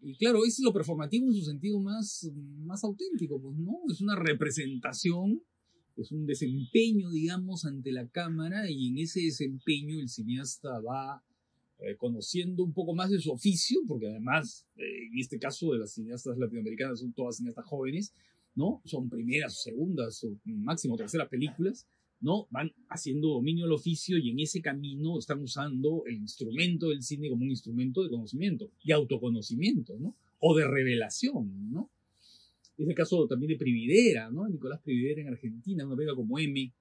[0.00, 3.78] Y claro, es lo performativo en su sentido más, más auténtico, pues, ¿no?
[3.90, 5.42] Es una representación,
[5.96, 11.24] es un desempeño, digamos, ante la cámara y en ese desempeño el cineasta va
[11.80, 15.80] eh, conociendo un poco más de su oficio, porque además, eh, en este caso de
[15.80, 18.12] las cineastas latinoamericanas son todas cineastas jóvenes,
[18.54, 18.82] ¿no?
[18.84, 21.86] Son primeras, segundas o máximo terceras películas,
[22.20, 22.46] ¿no?
[22.50, 27.28] Van haciendo dominio del oficio y en ese camino están usando el instrumento del cine
[27.28, 30.16] como un instrumento de conocimiento, de autoconocimiento, ¿no?
[30.38, 31.90] O de revelación, ¿no?
[32.76, 34.48] Es el caso también de Prividera, ¿no?
[34.48, 36.72] Nicolás Prividera en Argentina, una película como M,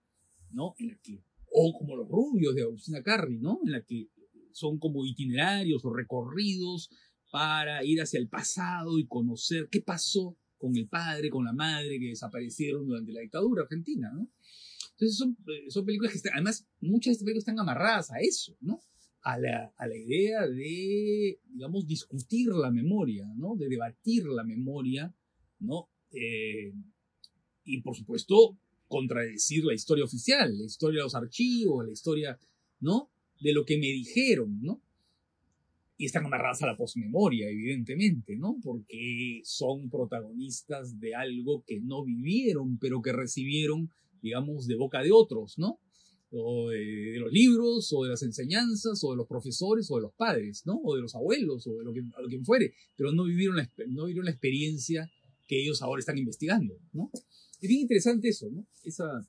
[0.51, 0.75] ¿no?
[0.79, 1.21] En la que,
[1.51, 3.59] o como Los Rubios de Agustina Carri, ¿no?
[3.65, 4.07] En la que
[4.53, 6.89] son como itinerarios o recorridos
[7.31, 11.99] para ir hacia el pasado y conocer qué pasó con el padre, con la madre
[11.99, 14.29] que desaparecieron durante la dictadura argentina, ¿no?
[14.91, 18.19] Entonces son, eh, son películas que están, además muchas de estas películas están amarradas a
[18.21, 18.79] eso, ¿no?
[19.23, 23.57] A la, a la idea de, digamos, discutir la memoria, ¿no?
[23.57, 25.13] De debatir la memoria,
[25.59, 25.89] ¿no?
[26.11, 26.71] Eh,
[27.65, 28.57] y por supuesto,
[28.87, 32.39] contradecir la historia oficial, la historia de los archivos, la historia,
[32.79, 33.11] ¿no?
[33.41, 34.81] De lo que me dijeron, ¿no?
[36.03, 38.57] Y están amarradas a la posmemoria, evidentemente, ¿no?
[38.61, 43.89] Porque son protagonistas de algo que no vivieron, pero que recibieron
[44.23, 45.79] digamos, de boca de otros, ¿no?
[46.31, 50.13] O de, los libros, o de las enseñanzas, o de los profesores, o de los
[50.13, 50.79] padres, ¿no?
[50.83, 53.69] O de los abuelos, o de lo que, lo que fuere, pero no vivieron, la,
[53.89, 55.11] no vivieron la experiencia
[55.47, 57.11] que ellos ahora están investigando, ¿no?
[57.13, 58.65] Es bien interesante eso, ¿no?
[58.83, 59.27] Esa,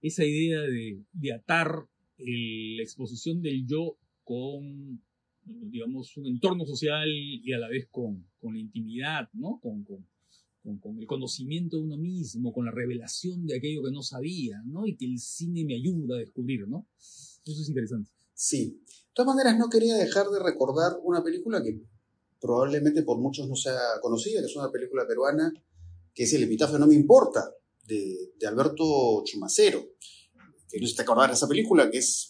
[0.00, 1.86] esa idea de, de atar
[2.16, 5.02] la exposición del yo con,
[5.66, 9.60] digamos, un entorno social y a la vez con, con la intimidad, ¿no?
[9.62, 10.06] Con, con,
[10.78, 14.86] con, el conocimiento de uno mismo, con la revelación de aquello que no sabía, ¿no?
[14.86, 16.86] Y que el cine me ayuda a descubrir, ¿no?
[16.98, 18.10] Eso es interesante.
[18.34, 18.82] Sí.
[18.86, 21.82] De todas maneras, no quería dejar de recordar una película que
[22.40, 25.52] probablemente por muchos no sea conocida, que es una película peruana,
[26.14, 27.52] que es El epitafio no me importa,
[27.84, 29.84] de, de Alberto Chumacero.
[30.70, 32.29] Que no se te esa película, que es,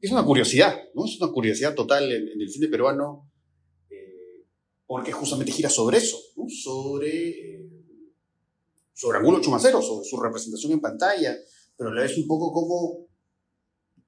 [0.00, 1.04] es una curiosidad, ¿no?
[1.04, 3.30] Es una curiosidad total en, el cine peruano
[4.90, 6.18] porque justamente gira sobre eso,
[6.64, 7.70] sobre, eh,
[8.92, 11.38] sobre Angulo Chumacero, sobre su representación en pantalla,
[11.76, 13.06] pero la vez un poco como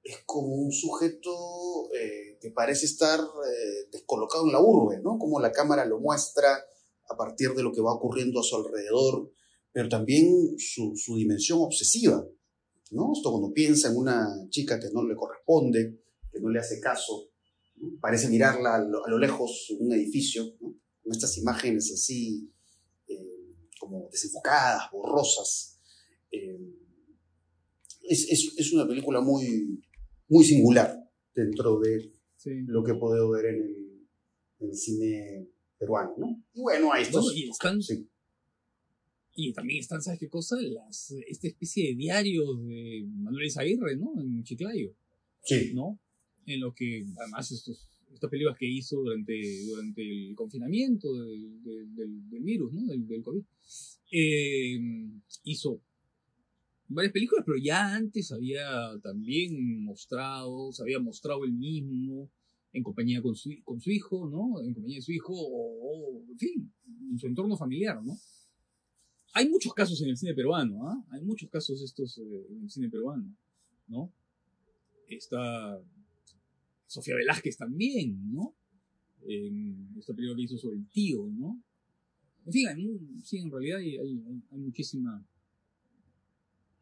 [0.03, 5.17] es como un sujeto eh, que parece estar eh, descolocado en la urbe, ¿no?
[5.17, 6.53] Como la cámara lo muestra
[7.09, 9.31] a partir de lo que va ocurriendo a su alrededor,
[9.71, 12.27] pero también su dimensión obsesiva,
[12.91, 13.13] ¿no?
[13.13, 15.99] Esto cuando piensa en una chica que no le corresponde,
[16.31, 17.29] que no le hace caso,
[17.99, 22.51] parece mirarla a lo, lejos en un edificio, con estas imágenes así
[23.07, 25.79] eh, como desenfocadas, borrosas.
[26.31, 26.59] Eh,
[28.03, 29.81] es, es, es, una película muy,
[30.27, 30.97] muy singular
[31.33, 32.11] dentro de
[32.67, 34.07] lo que he podido ver en el,
[34.59, 36.13] en el cine peruano.
[36.17, 36.43] ¿no?
[36.53, 37.33] Y bueno, hay estos...
[37.35, 37.79] y, están,
[39.35, 40.55] y también están, ¿sabes qué cosa?
[40.61, 44.13] Las, esta especie de diario de Manuel Aguirre, ¿no?
[44.19, 44.95] En Chiclayo.
[45.43, 45.71] Sí.
[45.73, 45.99] ¿No?
[46.45, 51.63] en lo que además estos, estas películas que hizo durante, durante el confinamiento del,
[51.95, 52.85] del, virus, ¿no?
[52.85, 53.43] del, del COVID,
[54.11, 54.79] eh,
[55.43, 55.81] hizo
[56.87, 62.29] varias películas, pero ya antes había también mostrado, se había mostrado él mismo
[62.73, 64.61] en compañía con su, con su hijo, ¿no?
[64.61, 66.73] En compañía de su hijo, o, en fin,
[67.11, 68.17] en su entorno familiar, ¿no?
[69.35, 71.05] Hay muchos casos en el cine peruano, ¿ah?
[71.09, 73.35] Hay muchos casos estos eh, en el cine peruano,
[73.87, 74.13] ¿no?
[75.07, 75.81] Está
[76.85, 78.55] Sofía Velázquez también, ¿no?
[79.27, 81.63] En esta película que hizo sobre el tío, ¿no?
[82.45, 83.97] En fin, sí, en realidad hay,
[84.51, 85.25] muchísima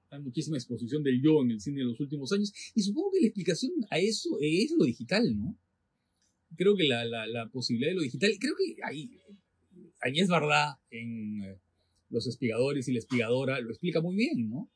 [0.10, 3.22] hay muchísima exposición del yo en el cine de los últimos años y supongo que
[3.22, 5.58] la explicación a eso es lo digital, ¿no?
[6.58, 9.18] Creo que la posibilidad de lo digital, creo que ahí,
[10.02, 11.62] ahí es verdad en eh,
[12.12, 14.70] Los Espigadores y la Espigadora lo explica muy bien, ¿no?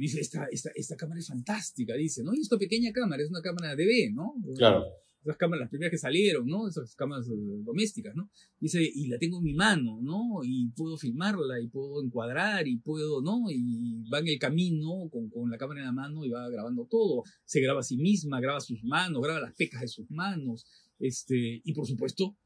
[0.00, 2.34] dice, esta, esta, esta cámara es fantástica, dice, ¿no?
[2.34, 4.34] Y esta pequeña cámara es una cámara DB, ¿no?
[4.56, 4.86] Claro.
[5.20, 6.68] Esas cámaras, las primeras que salieron, ¿no?
[6.68, 7.32] Esas cámaras eh,
[7.64, 8.30] domésticas, ¿no?
[8.60, 10.40] Dice, y la tengo en mi mano, ¿no?
[10.44, 13.44] Y puedo filmarla, y puedo encuadrar, y puedo, ¿no?
[13.50, 16.86] Y va en el camino con, con la cámara en la mano y va grabando
[16.86, 17.24] todo.
[17.44, 20.66] Se graba a sí misma, graba sus manos, graba las pecas de sus manos,
[20.98, 22.36] este, y por supuesto,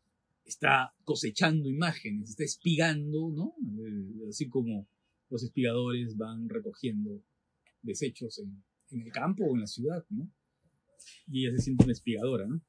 [0.45, 3.55] está cosechando imágenes, está espigando, ¿no?
[3.85, 4.89] Eh, así como
[5.31, 7.23] los espigadores van recogiendo
[7.83, 10.31] desechos en, el campo o en la ciudad, ¿no?
[11.27, 12.61] Y ella se siente una espigadora, ¿no?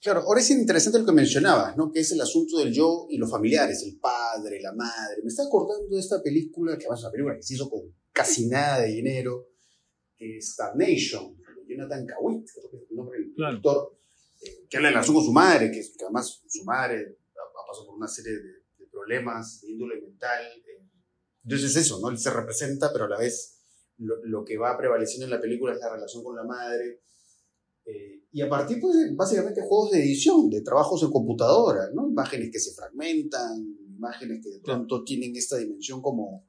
[0.00, 1.90] Claro, ahora es interesante lo que mencionabas, ¿no?
[1.90, 5.22] Que es el asunto del yo y los familiares, el padre, la madre.
[5.22, 7.80] Me está acordando de esta película, que además es una película que se hizo con
[8.12, 9.48] casi nada de dinero,
[10.16, 13.95] que es Nation, de Jonathan Kawit, creo que es el nombre del director, eh,
[14.68, 17.96] que habla de la relación con su madre, que, además su madre ha pasado por
[17.96, 20.76] una serie de, problemas de índole mental, eh,
[21.44, 22.08] entonces es eso, ¿no?
[22.08, 23.56] Él se representa, pero a la vez
[23.98, 27.02] lo, que va prevaleciendo en la película es la relación con la madre.
[27.84, 32.08] Eh, y a partir, pues, básicamente juegos de edición, de trabajos en computadora, ¿no?
[32.08, 36.48] Imágenes que se fragmentan, imágenes que de pronto tienen esta dimensión como,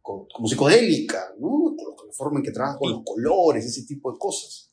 [0.00, 1.74] como, como psicodélica, ¿no?
[1.76, 4.69] Con la forma en que trabaja con los colores, ese tipo de cosas.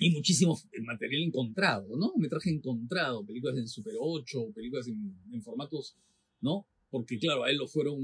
[0.00, 2.12] Y muchísimo material encontrado, ¿no?
[2.16, 5.96] Metraje encontrado, películas en Super 8, películas en, formatos,
[6.40, 6.66] ¿no?
[6.90, 7.98] Porque claro, a él lo fueron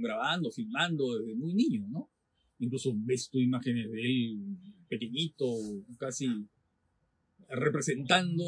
[0.00, 2.10] grabando, filmando desde muy niño, ¿no?
[2.58, 4.38] Incluso ves tu imágenes de él
[4.88, 5.46] pequeñito,
[5.96, 6.26] casi
[7.50, 8.44] representando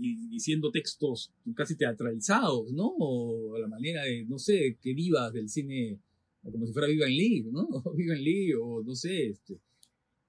[0.00, 2.86] y diciendo textos casi teatralizados, ¿no?
[2.98, 5.98] O a la manera de, no sé, que vivas del cine,
[6.42, 7.68] como si fuera Viva en Lee, ¿no?
[7.96, 9.58] Viva en Lee, o no sé, este.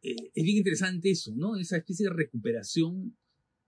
[0.05, 1.57] Eh, es bien interesante eso, ¿no?
[1.57, 3.17] Esa especie de recuperación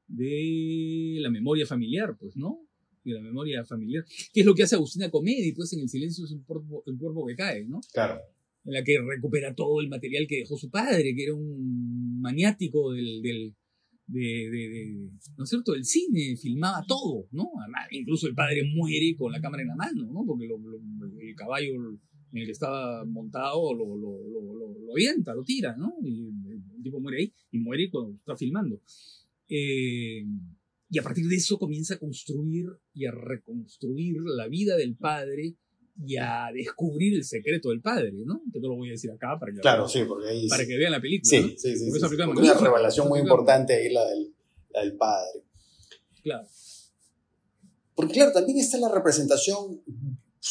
[0.07, 2.59] de la memoria familiar, pues, ¿no?
[3.03, 4.05] De la memoria familiar.
[4.31, 7.25] ¿Qué es lo que hace Agustina Comedi, pues, en El silencio es un cuerpo, cuerpo
[7.25, 7.81] que cae, ¿no?
[7.91, 8.21] Claro.
[8.65, 12.91] En la que recupera todo el material que dejó su padre, que era un maniático
[12.91, 13.55] del, del
[14.05, 17.49] de, de, de, ¿no es cierto?, el cine, filmaba todo, ¿no?
[17.61, 20.23] Además, incluso el padre muere con la cámara en la mano, ¿no?
[20.23, 20.79] Porque lo, lo,
[21.19, 21.97] el caballo
[22.31, 25.95] en el que estaba montado lo, lo, lo, lo avienta, lo tira, ¿no?
[26.03, 28.81] Y el, tipo muere ahí y muere cuando está filmando.
[29.49, 30.23] Eh,
[30.89, 35.55] y a partir de eso comienza a construir y a reconstruir la vida del padre
[36.05, 38.41] y a descubrir el secreto del padre, ¿no?
[38.53, 40.69] Que no lo voy a decir acá para que, claro, sí, porque ahí para sí.
[40.69, 41.29] que vean la película.
[41.29, 41.49] Sí, ¿no?
[41.49, 41.85] sí, sí.
[41.89, 44.33] Porque sí, película porque una revelación muy importante ahí, la del,
[44.73, 45.43] la del padre.
[46.21, 46.47] Claro.
[47.95, 49.81] Porque claro, también está la representación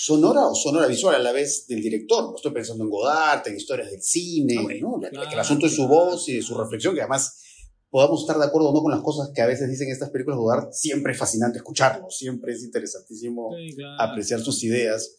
[0.04, 2.24] sonora o sonora visual a la vez del director.
[2.30, 4.98] No estoy pensando en Godard, en historias del cine, Ah, bueno, ¿no?
[5.00, 7.42] La- claro, que el asunto es su voz y de su reflexión, que además
[7.90, 10.36] podamos estar de acuerdo o no con las cosas que a veces dicen estas películas
[10.38, 14.02] de Godard, siempre es fascinante escucharlo, siempre es interesantísimo claro.
[14.02, 15.12] apreciar sus ideas.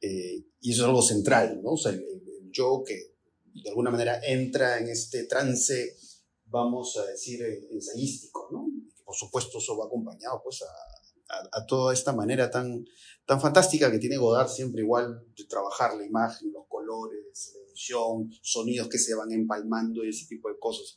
[0.00, 1.72] eh, y eso es algo central, ¿no?
[1.72, 3.14] O sea, el, el yo que
[3.62, 5.96] de alguna manera entra en este trance,
[6.44, 8.66] vamos a decir, eh, ensayístico, ¿no?
[9.04, 12.84] Por supuesto, eso va acompañado, pues, a, a, a toda esta manera tan,
[13.26, 18.30] tan fantástica que tiene Godard siempre igual de trabajar la imagen, los colores, la edición,
[18.40, 20.96] sonidos que se van empalmando y ese tipo de cosas.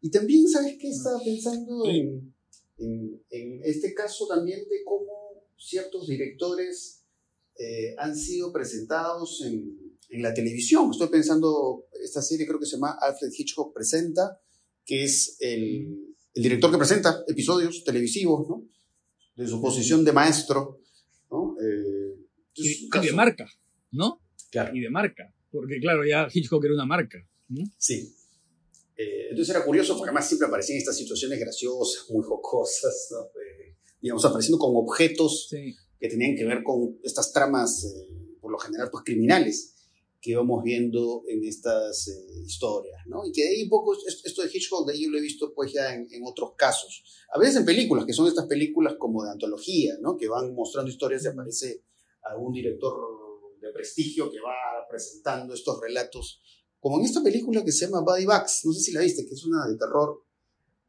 [0.00, 0.88] Y también, ¿sabes qué?
[0.88, 2.34] Estaba pensando en,
[2.78, 7.04] en, en este caso también de cómo ciertos directores
[7.56, 10.90] eh, han sido presentados en, en la televisión.
[10.90, 14.40] Estoy pensando, esta serie creo que se llama Alfred Hitchcock Presenta,
[14.84, 18.66] que es el, el director que presenta episodios televisivos, ¿no?
[19.36, 20.80] De su posición de maestro.
[21.62, 22.16] Eh,
[22.54, 23.46] Y, de marca,
[23.92, 24.20] ¿no?
[24.50, 24.76] Claro.
[24.76, 25.34] Y de marca.
[25.50, 27.18] Porque claro, ya Hitchcock era una marca.
[27.48, 27.62] ¿no?
[27.78, 28.14] Sí.
[28.96, 33.20] Eh, entonces era curioso porque además siempre aparecían estas situaciones graciosas, muy jocosas, ¿no?
[33.40, 35.74] Eh, digamos, apareciendo con objetos Sí.
[35.98, 39.71] que tenían que ver con estas tramas, eh, por lo general, pues criminales,
[40.22, 43.26] que íbamos viendo en estas eh, historias, ¿no?
[43.26, 45.20] Y que de ahí un poco, es- esto de Hitchcock, de ahí yo lo he
[45.20, 47.02] visto pues ya en, en otros casos.
[47.34, 50.16] A veces en películas, que son estas películas como de antología, ¿no?
[50.16, 51.82] Que van mostrando historias y aparece
[52.22, 52.94] algún director
[53.60, 54.54] de prestigio que va
[54.88, 56.40] presentando estos relatos,
[56.78, 59.34] como en esta película que se llama Buddy Bugs, no sé si la viste, que
[59.34, 60.24] es una de terror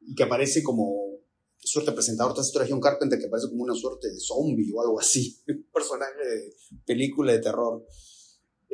[0.02, 1.20] y que aparece como
[1.58, 4.72] suerte de presentador, esta historia de John Carpenter que aparece como una suerte de zombie
[4.76, 6.54] o algo así, un personaje de
[6.86, 7.84] película de terror.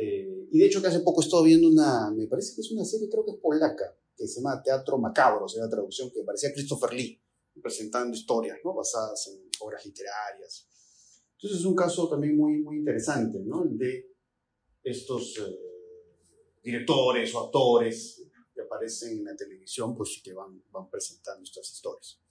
[0.02, 2.72] Eh, y de hecho que hace poco he estado viendo una, me parece que es
[2.72, 6.10] una serie, creo que es polaca, que se llama Teatro Macabro, o sea, la traducción
[6.10, 7.22] que parecía Christopher Lee,
[7.62, 8.74] presentando historias, ¿no?
[8.74, 10.70] Basadas en obras literarias.
[11.34, 13.66] Entonces es un caso también muy, muy interesante, ¿no?
[13.66, 14.10] De
[14.84, 15.60] estos eh,
[16.64, 18.24] directores o actores
[18.56, 22.22] que aparecen en la televisión, pues y que van, van presentando estas historias.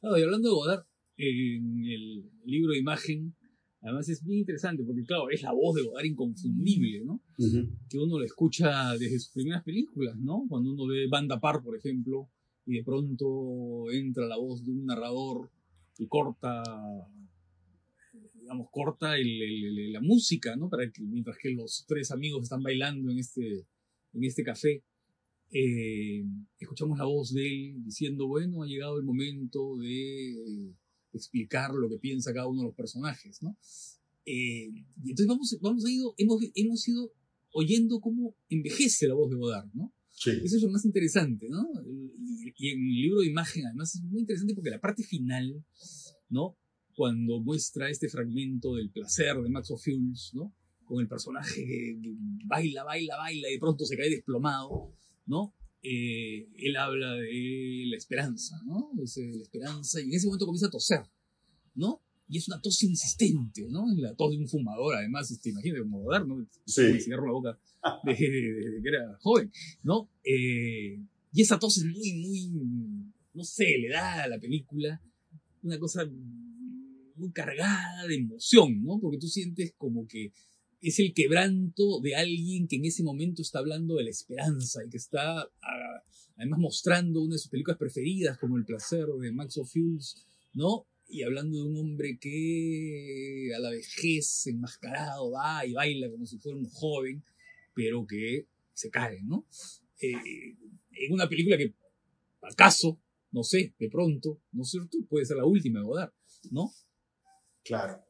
[0.00, 0.84] Claro, y hablando de Godard,
[1.16, 3.34] en el libro imagen,
[3.82, 7.20] además es bien interesante porque, claro, es la voz de Godard inconfundible, ¿no?
[7.88, 10.44] Que uno lo escucha desde sus primeras películas, ¿no?
[10.48, 12.28] Cuando uno ve Banda Par, por ejemplo,
[12.66, 15.50] y de pronto entra la voz de un narrador
[15.98, 16.62] y corta,
[18.40, 20.68] digamos, corta el- el- el- la música, ¿no?
[20.68, 23.66] Para que, mientras que los tres amigos están bailando en este,
[24.12, 24.82] en este café,
[25.50, 26.24] eh,
[26.58, 30.74] escuchamos la voz de él diciendo, bueno, ha llegado el momento de
[31.12, 33.56] explicar lo que piensa cada uno de los personajes, ¿no?
[34.24, 34.68] Eh,
[35.02, 37.12] y entonces vamos, vamos a ido, hemos, hemos ido
[37.52, 39.94] oyendo cómo envejece la voz de Godard, ¿no?
[40.10, 40.30] Sí.
[40.42, 41.64] Eso es lo más interesante, ¿no?
[41.86, 45.64] Y, y en el libro de imagen, además, es muy interesante porque la parte final,
[46.28, 46.58] ¿no?
[46.94, 50.54] Cuando muestra este fragmento del placer de Max Ophuls, ¿no?
[50.84, 54.92] Con el personaje que, que baila, baila, baila y de pronto se cae desplomado,
[55.26, 55.54] ¿no?
[55.82, 58.90] Eh, él habla de la esperanza, ¿no?
[58.94, 61.02] Dice, la esperanza, y en ese momento comienza a toser,
[61.74, 62.02] ¿no?
[62.28, 63.90] Y es una tos insistente, ¿no?
[63.90, 66.46] Es la tos de un fumador, además, este, imagínate, como Godard, ¿no?
[66.66, 66.82] Sí.
[66.82, 67.60] Con el cigarro en la boca
[68.04, 69.52] desde, desde que era joven,
[69.82, 70.10] ¿no?
[70.24, 71.00] Eh,
[71.32, 75.00] y esa tos es muy, muy, no sé, le da a la película
[75.62, 76.04] una cosa
[77.16, 78.98] muy cargada de emoción, ¿no?
[79.00, 80.32] Porque tú sientes como que
[80.80, 84.90] es el quebranto de alguien que en ese momento está hablando de la esperanza y
[84.90, 86.02] que está ah,
[86.36, 90.24] además mostrando una de sus películas preferidas como El placer de Max O'Fuels,
[90.54, 90.86] ¿no?
[91.08, 96.38] Y hablando de un hombre que a la vejez enmascarado va y baila como si
[96.38, 97.24] fuera un joven,
[97.74, 99.46] pero que se cae, ¿no?
[100.00, 100.54] Eh,
[100.92, 101.74] en una película que,
[102.42, 103.00] acaso,
[103.32, 104.98] no sé, de pronto, ¿no es cierto?
[105.08, 106.12] Puede ser la última de Godard,
[106.50, 106.72] ¿no?
[107.64, 108.07] Claro.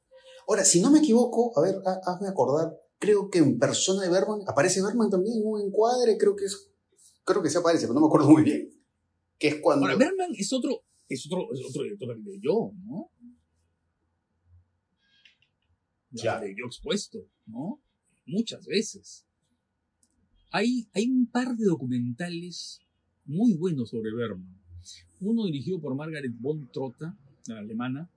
[0.48, 1.74] Ahora, si no me equivoco, a ver,
[2.06, 6.34] hazme acordar, creo que en persona de Berman, aparece Berman también en un encuadre, creo
[6.34, 6.70] que es,
[7.24, 8.70] creo que se aparece, pero no me acuerdo muy bien.
[9.38, 9.84] Que es cuando...
[9.84, 13.10] Ahora, Berman es otro, es otro, es otro director de yo, ¿no?
[16.12, 16.40] Ya.
[16.40, 17.82] De yo expuesto, ¿no?
[18.24, 19.26] Muchas veces.
[20.50, 22.80] Hay, hay un par de documentales
[23.26, 24.58] muy buenos sobre Berman.
[25.20, 27.14] Uno dirigido por Margaret von Trotta,
[27.48, 28.10] la alemana,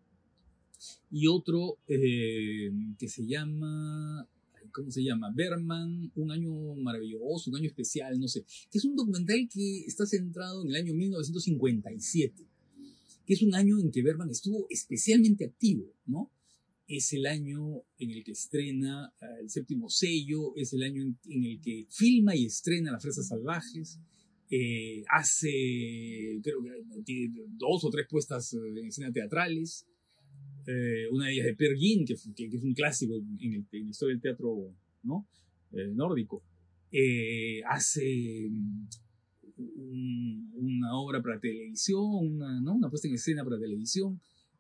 [1.10, 4.28] y otro eh, que se llama,
[4.72, 5.32] ¿cómo se llama?
[5.34, 10.06] Berman, un año maravilloso, un año especial, no sé, que es un documental que está
[10.06, 12.46] centrado en el año 1957,
[13.26, 16.32] que es un año en que Berman estuvo especialmente activo, ¿no?
[16.88, 21.44] Es el año en el que estrena eh, el séptimo sello, es el año en,
[21.46, 24.00] el que filma y estrena Las Fresas Salvajes,
[24.54, 26.62] eh, hace, creo
[27.06, 29.86] que dos o tres puestas en escena teatrales,
[30.68, 34.22] eh, una de ellas de Per Gin, que, es un clásico en, la historia del
[34.22, 35.28] teatro ¿no?
[35.72, 36.44] Eh, nórdico,
[36.92, 38.50] eh, hace
[39.58, 42.74] una obra para televisión, una, ¿no?
[42.76, 44.20] una puesta en escena para televisión,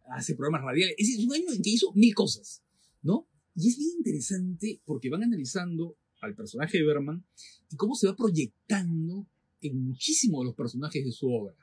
[0.09, 0.95] hace programas radiales.
[0.97, 2.63] Es, es un año en que hizo mil cosas,
[3.01, 3.27] ¿no?
[3.55, 7.25] Y es bien interesante porque van analizando al personaje de Berman
[7.69, 9.27] y cómo se va proyectando
[9.61, 11.55] en muchísimos de los personajes de su obra,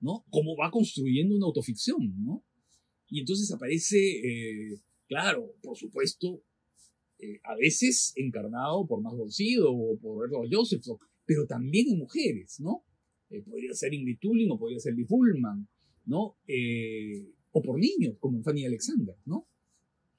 [0.00, 0.24] ¿no?
[0.30, 2.44] Cómo va construyendo una autoficción, ¿no?
[3.08, 6.42] Y entonces aparece, eh, claro, por supuesto,
[7.18, 9.16] eh, a veces encarnado por Max
[9.66, 10.82] o por Edward Joseph,
[11.24, 12.84] pero también en mujeres, ¿no?
[13.30, 15.68] Eh, podría ser Ingrid Tulin o podría ser Lee Pullman,
[16.04, 16.36] ¿no?
[17.52, 19.48] o por niños, como Fanny Alexander, ¿no?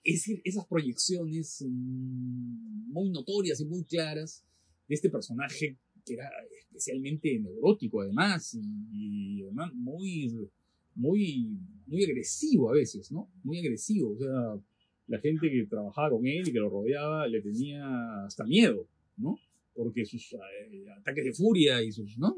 [0.04, 4.44] Es decir, esas proyecciones mm, muy notorias y muy claras
[4.88, 6.30] de este personaje que era
[6.62, 9.44] especialmente neurótico además y, y
[9.76, 10.50] muy
[10.98, 13.32] muy, muy agresivo a veces, ¿no?
[13.44, 14.12] Muy agresivo.
[14.14, 14.62] O sea,
[15.08, 19.38] la gente que trabajaba con él y que lo rodeaba le tenía hasta miedo, ¿no?
[19.74, 22.36] Porque sus eh, ataques de furia y sus, ¿no?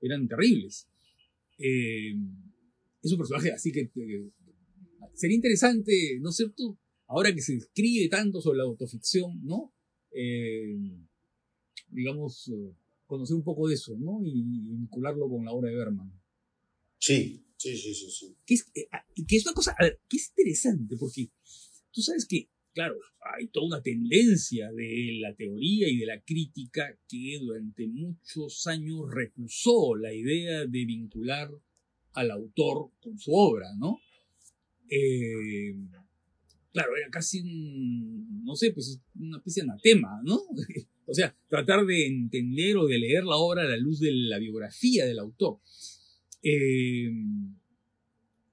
[0.00, 0.88] Eran terribles.
[1.58, 2.14] Eh,
[3.02, 3.90] es un personaje así que
[5.14, 6.78] sería interesante, ¿no es cierto?
[7.06, 9.74] Ahora que se escribe tanto sobre la autoficción, ¿no?
[10.12, 10.76] Eh,
[11.88, 12.50] digamos,
[13.06, 14.20] conocer un poco de eso, ¿no?
[14.24, 16.12] Y vincularlo con la obra de Berman.
[16.98, 18.34] Sí, Sí, sí, sí, sí.
[18.46, 21.28] Que es, eh, ah, que es una cosa, a ver, que es interesante, porque
[21.92, 22.96] tú sabes que, claro,
[23.36, 29.02] hay toda una tendencia de la teoría y de la crítica que durante muchos años
[29.12, 31.50] recusó la idea de vincular
[32.14, 34.00] al autor con su obra, ¿no?
[34.88, 35.76] Eh,
[36.72, 40.40] claro, era casi un, no sé, pues una especie de anatema, ¿no?
[41.06, 44.38] o sea, tratar de entender o de leer la obra a la luz de la
[44.38, 45.58] biografía del autor.
[46.42, 47.10] Eh,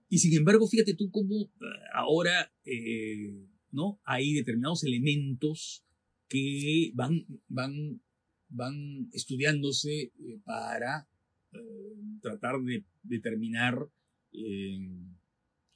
[0.10, 4.00] y sin embargo, fíjate tú cómo eh, ahora eh, ¿no?
[4.04, 5.84] hay determinados elementos
[6.28, 8.02] que van, van,
[8.50, 10.12] van estudiándose
[10.44, 11.08] para
[12.22, 13.90] tratar de determinar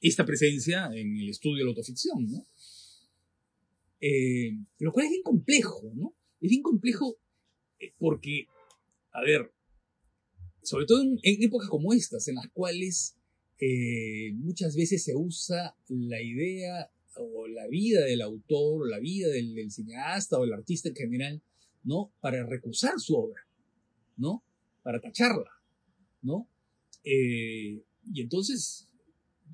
[0.00, 2.26] esta presencia en el estudio de la autoficción.
[2.30, 2.46] ¿no?
[4.78, 6.14] lo cual es bien complejo, ¿no?
[6.40, 7.16] Es bien complejo
[7.98, 8.46] porque,
[9.12, 9.52] a ver,
[10.62, 13.16] sobre todo en, épocas como estas, en las cuales
[13.58, 19.28] eh, muchas veces se usa la idea o la vida del autor, o la vida
[19.28, 21.42] del, cineasta o del artista en general,
[21.84, 22.12] ¿no?
[22.20, 23.42] Para recusar su obra,
[24.16, 24.42] ¿no?
[24.82, 25.50] Para tacharla,
[26.22, 26.48] ¿no?
[27.04, 27.82] Eh,
[28.12, 28.88] y entonces,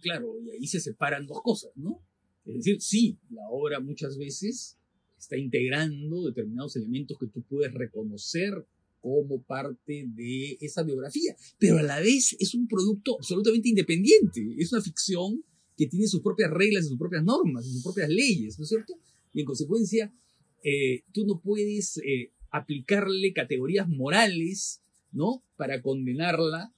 [0.01, 2.03] claro, y ahí se separan dos cosas, ¿no?
[2.45, 4.79] Es decir, sí, la obra muchas veces
[5.19, 8.67] está integrando determinados elementos que tú puedes reconocer
[9.01, 14.73] como parte de esa biografía, pero a la vez es un producto absolutamente independiente, es
[14.73, 15.45] una ficción
[15.77, 18.95] que tiene sus propias reglas sus propias normas sus propias leyes, ¿no es cierto?
[19.33, 20.13] Y en consecuencia,
[20.65, 24.83] eh, tú no puedes eh, aplicarle categorías morales,
[25.13, 25.45] ¿no?
[25.57, 26.75] Para condenarla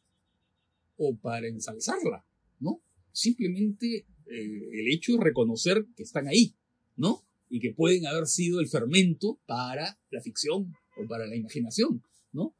[0.97, 2.27] o para ensalzarla,
[2.59, 2.83] ¿no?
[3.13, 6.55] Simplemente eh, el hecho es reconocer que están ahí,
[6.97, 7.25] ¿no?
[7.49, 12.03] Y que pueden haber sido el fermento para la ficción o para la imaginación.
[12.33, 12.55] ¿no?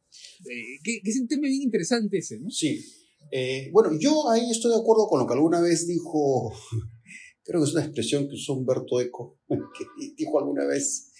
[0.51, 2.51] Eh, que, es un tema bien interesante ese, ¿no?
[2.51, 2.85] Sí.
[3.31, 6.53] Eh, bueno, yo ahí estoy de acuerdo con lo que alguna vez dijo
[7.45, 9.85] creo que es una expresión que usó Humberto Eco, que
[10.17, 11.13] dijo alguna vez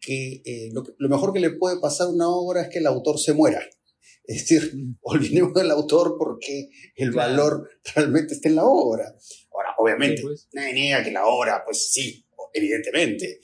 [0.00, 2.78] que, eh, lo, que lo mejor que le puede pasar a una obra es que
[2.78, 3.60] el autor se muera.
[4.24, 4.96] Es decir, Mm.
[5.02, 7.30] olvidemos del autor porque el Claro.
[7.30, 9.04] valor realmente está en la obra.
[9.52, 10.48] Ahora, obviamente, Sí, pues.
[10.52, 13.40] nadie niega que la obra, pues sí, evidentemente,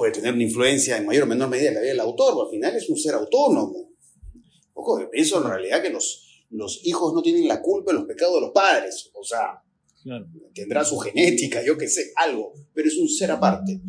[0.00, 2.44] puede tener una influencia en mayor o menor medida en la vida del autor, pero
[2.46, 3.90] al final es un ser autónomo.
[4.32, 8.06] Un poco pienso en realidad que los, los hijos no tienen la culpa de los
[8.08, 9.10] pecados de los padres.
[9.12, 9.62] O sea,
[10.02, 10.24] Claro.
[10.54, 13.82] tendrá su genética, yo qué sé, algo, pero es un ser aparte.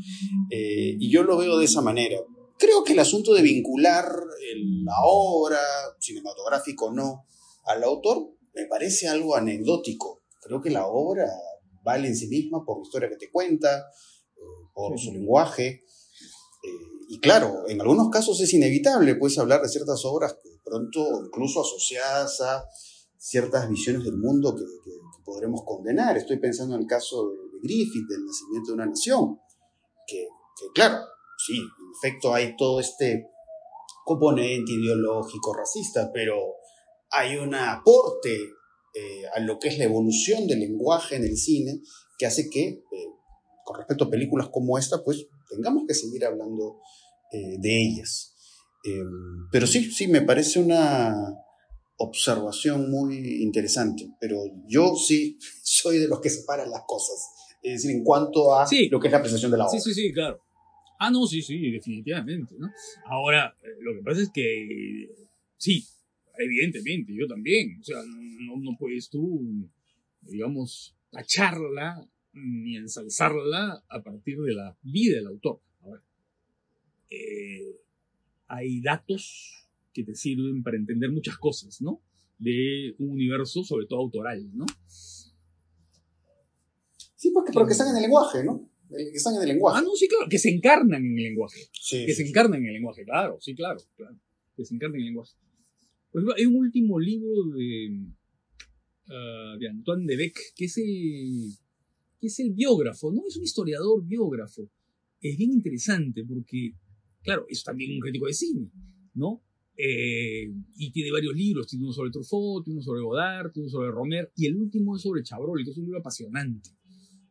[0.49, 2.17] Eh, y yo lo veo de esa manera.
[2.59, 4.03] Creo que el asunto de vincular
[4.53, 5.59] el- la obra,
[6.01, 7.25] cinematográfico o no,
[7.63, 10.23] al autor, me parece algo anecdótico.
[10.41, 11.29] Creo que la obra
[11.83, 14.41] vale en sí misma por la historia que te cuenta, eh,
[14.73, 15.05] por Sí.
[15.05, 15.85] su lenguaje.
[16.63, 16.69] Eh,
[17.09, 21.25] y claro, en algunos casos es inevitable, puedes hablar de ciertas obras que de pronto
[21.25, 22.65] incluso asociadas a
[23.17, 26.17] ciertas visiones del mundo que, que- que podremos condenar.
[26.17, 29.39] Estoy pensando en el caso de, de Griffith, del nacimiento de una nación,
[30.07, 30.27] que,
[30.59, 30.97] que claro,
[31.45, 33.27] sí, en efecto hay todo este
[34.05, 36.35] componente ideológico, racista, pero
[37.11, 38.33] hay un aporte
[38.93, 41.81] eh, a lo que es la evolución del lenguaje en el cine
[42.17, 42.83] que hace que, eh,
[43.63, 46.79] con respecto a películas como esta, pues tengamos que seguir hablando
[47.31, 48.35] eh, de ellas.
[48.83, 49.03] Eh,
[49.51, 51.13] pero sí, sí, me parece una
[51.97, 54.37] observación muy interesante, pero
[54.67, 57.17] yo sí soy de los que separan las cosas.
[57.61, 58.89] Es decir, en cuanto a Sí.
[58.89, 59.79] lo que es la apreciación de la obra.
[59.79, 60.39] Sí, sí, sí, claro.
[60.99, 62.69] Ah, no, sí, sí, definitivamente, ¿no?
[63.05, 65.09] Ahora, eh, lo que pasa es que,
[65.57, 65.83] sí,
[66.37, 67.79] evidentemente, yo también.
[67.79, 69.41] O sea, no, no puedes tú,
[70.21, 75.61] digamos, tacharla ni ensalzarla a partir de la vida del autor.
[75.81, 76.03] Ahora,
[77.09, 77.75] eh,
[78.47, 82.01] hay datos que te sirven para entender muchas cosas, ¿no?
[82.37, 84.65] De un universo, sobre todo autoral, ¿no?
[87.15, 88.67] Sí, porque, pero que están en el lenguaje, ¿no?
[88.89, 89.79] Eh, Que están en el lenguaje.
[89.79, 91.69] Ah, no, sí, claro, que se encarnan en el lenguaje.
[91.71, 92.29] Sí, que sí, se sí.
[92.29, 94.17] encarnan en el lenguaje, claro, sí, claro, claro,
[94.55, 95.33] que se encarnan en el lenguaje.
[96.11, 98.05] Por ejemplo, hay un último libro de,
[99.09, 101.53] ah, de Antoine de Beck, que es, el,
[102.21, 103.23] que es el biógrafo, ¿no?
[103.27, 104.69] Es un historiador biógrafo.
[105.19, 106.75] Es bien interesante porque,
[107.23, 108.71] claro, es también un crítico de cine,
[109.15, 109.41] ¿no?
[109.75, 113.71] Eh, y tiene varios libros, tiene uno sobre Truffaut, tiene uno sobre Godard, tiene uno
[113.71, 116.69] sobre Romer, y el último es sobre Chabrol, que es un libro apasionante.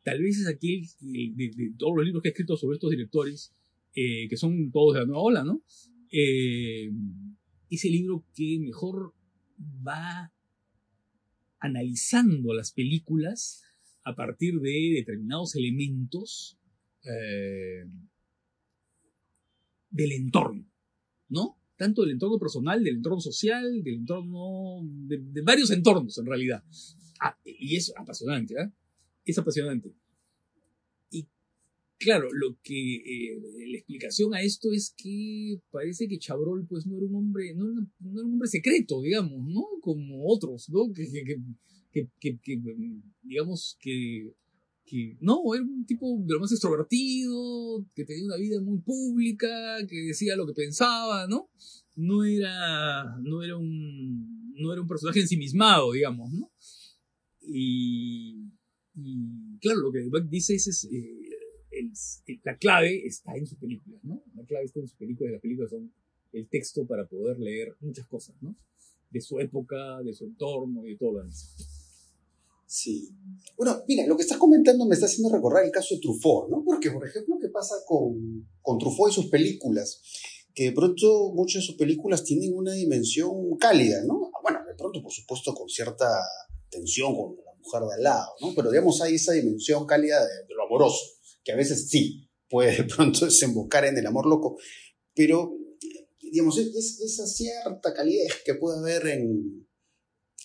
[0.03, 2.91] Tal vez es aquel que, de, de todos los libros que he escrito sobre estos
[2.91, 3.55] directores,
[3.95, 5.62] eh, que son todos de la nueva ola, ¿no?
[6.11, 6.91] Eh,
[7.70, 9.14] ese libro que mejor
[9.86, 10.32] va
[11.61, 13.62] analizando las películas
[14.05, 16.59] a partir de determinados elementos
[17.05, 17.84] eh,
[19.90, 20.66] del entorno,
[21.28, 21.59] ¿no?
[21.76, 26.62] Tanto del entorno personal, del entorno social, del entorno, de, varios entornos en realidad.
[27.20, 28.72] Ah, y es apasionante, ¿ah?
[29.24, 29.94] Es apasionante.
[31.11, 31.26] Y
[31.98, 36.96] claro, lo que eh, la explicación a esto es que parece que Chabrol pues no
[36.96, 39.64] era un hombre, no era, un hombre secreto, digamos, ¿no?
[39.80, 40.92] Como otros, ¿no?
[40.92, 41.07] Que,
[41.93, 42.38] que, que,
[43.22, 44.32] digamos que,
[45.20, 49.49] no, era un tipo de lo más extrovertido, que tenía una vida muy pública,
[49.88, 51.49] que decía lo que pensaba, ¿no?
[51.97, 56.51] No era, no era un, no era un personaje ensimismado, digamos, ¿no?
[57.41, 58.51] Y,
[59.61, 61.30] claro, lo que Beck dice es, es, eh,
[61.70, 64.22] el- la clave está en sus películas, ¿no?
[64.34, 65.93] La clave está en sus películas y las películas son
[66.32, 68.57] el texto para poder leer muchas cosas, ¿no?
[69.11, 71.80] De su época, de su entorno y de todo lo demás.
[72.73, 73.11] Sí.
[73.57, 76.62] Bueno, mira, lo que estás comentando me está haciendo recordar el caso de Truffaut, ¿no?
[76.64, 80.01] Porque, por ejemplo, ¿qué pasa con, con Truffaut y sus películas?
[80.55, 84.31] Que de pronto muchas de sus películas tienen una dimensión cálida, ¿no?
[84.41, 86.07] Bueno, de pronto, por supuesto, con cierta
[86.71, 88.55] tensión con la mujer de al lado, ¿no?
[88.55, 91.05] Pero digamos, hay esa dimensión cálida de, lo amoroso,
[91.43, 94.57] que a veces sí puede de pronto desembocar en el amor loco,
[95.12, 95.57] pero,
[96.23, 99.66] digamos, es- esa cierta calidez que puede haber en,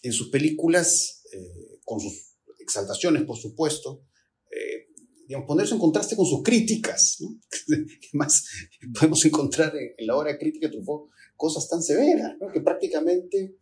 [0.02, 4.04] en sus películas, eh, con sus exaltaciones, por supuesto,
[4.52, 4.88] eh,
[5.28, 7.40] digamos, ponerse en contraste con sus críticas, ¿no?
[8.10, 8.46] Además,
[9.00, 12.52] podemos encontrar en, en la obra crítica de Truffaut cosas tan severas, ¿no?
[12.52, 13.56] Que prácticamente,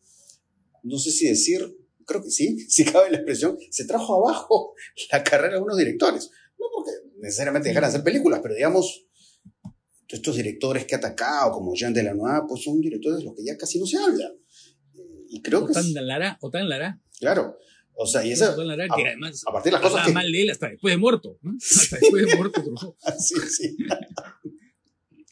[0.84, 1.60] no sé si decir,
[2.06, 4.74] creo que sí, si cabe la expresión, se trajo abajo
[5.12, 6.30] la carrera de algunos directores.
[6.60, 9.06] No porque necesariamente dejaran de hacer películas, pero digamos,
[10.08, 13.58] estos directores que ha atacado, como Jean Delanois, pues son directores de los que ya
[13.58, 14.32] casi no se habla.
[15.28, 17.58] Y creo O que, tan es- Lara, o tan Lara, claro,
[17.96, 20.14] o sea, y esa, a- que además a partir de las cosas que...
[20.14, 21.56] mal de él hasta después de muerto, ¿no?
[21.62, 22.64] Hasta después de muerto.
[23.20, 23.78] Sí, sí.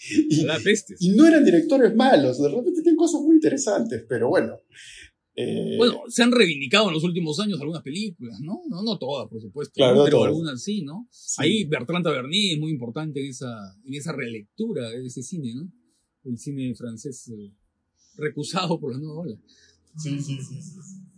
[0.99, 4.59] y, no eran directores malos, de repente tienen cosas muy interesantes, pero bueno.
[5.35, 8.61] Eh, Bueno, se han reivindicado en los últimos años algunas películas, ¿no?
[8.67, 10.27] No, no todas, por supuesto, Claro, pero todas.
[10.29, 11.07] algunas sí, ¿no?
[11.09, 11.35] sí.
[11.41, 15.71] Ahí Bertrand Tavernier es muy importante en esa, en esa relectura de ese cine, ¿no?
[16.23, 17.53] El cine francés eh,
[18.17, 19.37] recusado por la nueva ola.
[19.97, 21.10] Sí, sí, sí, sí, sí.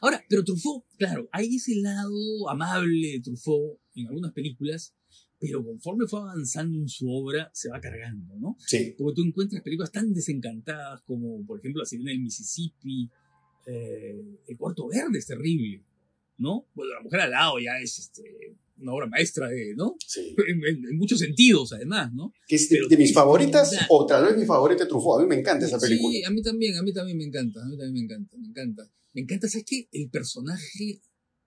[0.00, 4.94] Ahora, pero Truffaut, claro, hay ese lado amable de Truffaut en algunas películas,
[5.38, 8.56] pero conforme fue avanzando en su obra, se va cargando, ¿no?
[8.58, 13.10] Sí, Porque tú encuentras películas tan desencantadas como, por ejemplo, La Sirena del Mississippi,
[13.66, 15.82] eh, El Cuarto Verde es terrible,
[16.38, 16.66] ¿no?
[16.74, 19.96] Bueno, La Mujer al lado ya es este, una obra maestra, de, ¿no?
[20.06, 20.34] sí.
[20.48, 22.32] En, en- en muchos sentidos, además, ¿no?
[22.46, 23.86] Que es de, de mis favoritas, verdad.
[23.90, 25.20] o tal vez mi favorita de Truffaut.
[25.20, 26.12] A mí me encanta esa película.
[26.12, 28.48] Sí, a mí también, a mí también me encanta, a mí también me encanta, me
[28.48, 28.90] encanta.
[29.12, 29.88] Me encanta, ¿sabes qué?
[29.92, 31.00] El personaje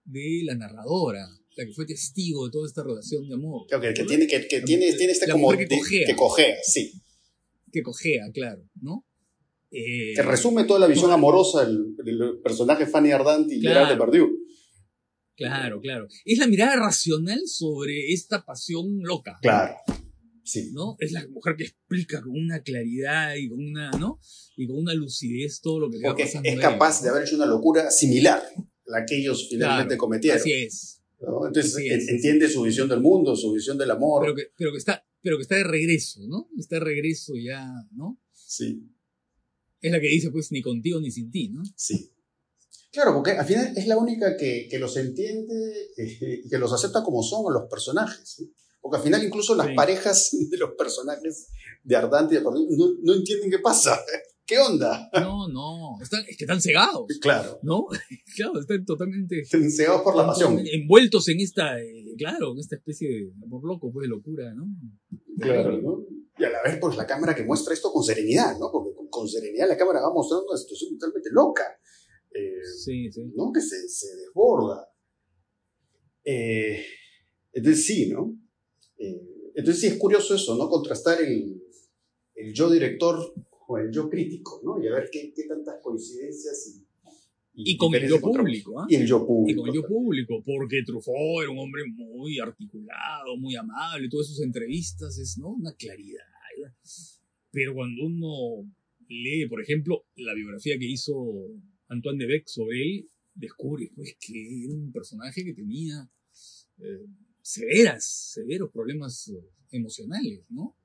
[0.05, 3.65] de la narradora, la que fue testigo de toda esta relación de amor.
[3.67, 5.51] Creo que, tiene, que, que tiene, tiene este como...
[5.51, 6.05] que de- cojea.
[6.07, 6.93] que cojea, sí.
[7.71, 9.03] Que cojea, claro, ¿no?
[9.69, 13.81] Eh, Que resume toda la visión amorosa del, personaje Fanny Ardant y Claro.
[13.81, 14.36] Gerard Depardieu.
[15.37, 16.07] Claro, claro.
[16.25, 19.37] Es la mirada racional sobre esta pasión loca.
[19.41, 19.75] Claro,
[20.43, 20.71] sí.
[20.73, 20.95] ¿No?
[20.99, 24.19] Es la mujer que explica con una claridad y con una, ¿no?
[24.57, 26.49] Y con una lucidez todo lo que Porque pasando.
[26.49, 30.39] es capaz de haber hecho una locura similar a la que ellos finalmente Claro, cometieron.
[30.41, 31.01] Así es.
[31.21, 31.45] ¿no?
[31.47, 32.07] Entonces Así es.
[32.09, 34.23] entiende su visión del mundo, su visión del amor.
[34.23, 36.49] Pero que, pero que está, pero que está de regreso, ¿no?
[36.57, 38.19] Está de regreso ya, ¿no?
[38.33, 38.81] Sí,
[39.81, 41.61] Es la que dice, pues, ni contigo ni sin ti, ¿no?
[41.75, 42.11] sí.
[42.97, 45.53] Claro, porque al final es la única que, que los entiende
[45.97, 48.27] eh, y que los acepta como son a los personajes.
[48.27, 48.51] ¿sí?
[48.81, 49.73] Porque al final incluso las Sí.
[49.75, 51.49] parejas de los personajes
[51.83, 53.99] de Ardant y de Depardieu no, no entienden qué pasa.
[54.47, 55.07] ¿Qué onda?
[55.13, 56.01] No, no.
[56.01, 57.85] Están, es que están cegados, Claro, ¿no?
[58.35, 60.57] claro, están totalmente cegados por la pasión.
[60.65, 64.65] envueltos en esta, eh, claro, en esta especie de amor loco, pues, de locura, ¿no?
[65.39, 65.99] Claro, ¿no?
[66.39, 68.71] Y a la vez, pues la cámara que muestra esto con serenidad, ¿no?
[68.71, 71.63] Porque con serenidad la cámara va mostrando una situación totalmente loca,
[72.37, 73.31] eh, Sí, sí.
[73.35, 73.51] ¿no?
[73.51, 74.87] Que se, se desborda.
[76.23, 76.83] Eh,
[77.53, 78.37] entonces sí, ¿no?
[78.97, 80.69] Eh, entonces sí es curioso eso, ¿no?
[80.69, 81.61] Contrastar el,
[82.35, 83.33] el yo director
[83.65, 84.81] con el yo crítico, ¿no?
[84.83, 86.87] Y a ver qué, qué tantas coincidencias y...
[87.59, 88.85] Y con el yo público, ¿ah?
[88.87, 89.61] Y el yo Y público.
[89.61, 94.41] con el yo público, porque Truffaut era un hombre muy articulado, muy amable, todas sus
[94.41, 95.49] entrevistas es, ¿no?
[95.53, 96.21] Una claridad.
[97.51, 98.71] Pero cuando uno
[99.09, 101.15] lee, por ejemplo, la biografía que hizo
[101.87, 106.09] Antoine de Beck sobre él, descubre pues, que era un personaje que tenía
[106.79, 107.05] eh,
[107.41, 110.77] severas, severos problemas eh, emocionales, ¿no?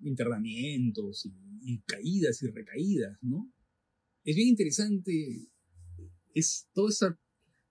[0.00, 3.52] Internamientos y, y caídas y recaídas, ¿no?
[4.24, 5.48] Es bien interesante,
[6.34, 7.18] es toda esa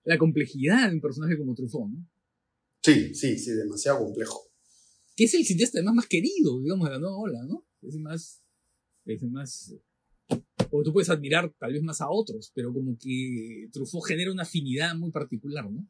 [0.04, 2.08] la complejidad de un personaje como Truffaut, ¿no?
[2.82, 4.50] Sí, sí, sí, demasiado complejo.
[5.14, 7.66] Que es el cineasta además más querido, digamos, de la nueva ola, ¿no?
[7.82, 8.42] Es el más.
[9.04, 9.74] Es el más.
[10.74, 14.44] O tú puedes admirar tal vez más a otros, pero como que Truffaut genera una
[14.44, 15.86] afinidad muy particular, ¿no?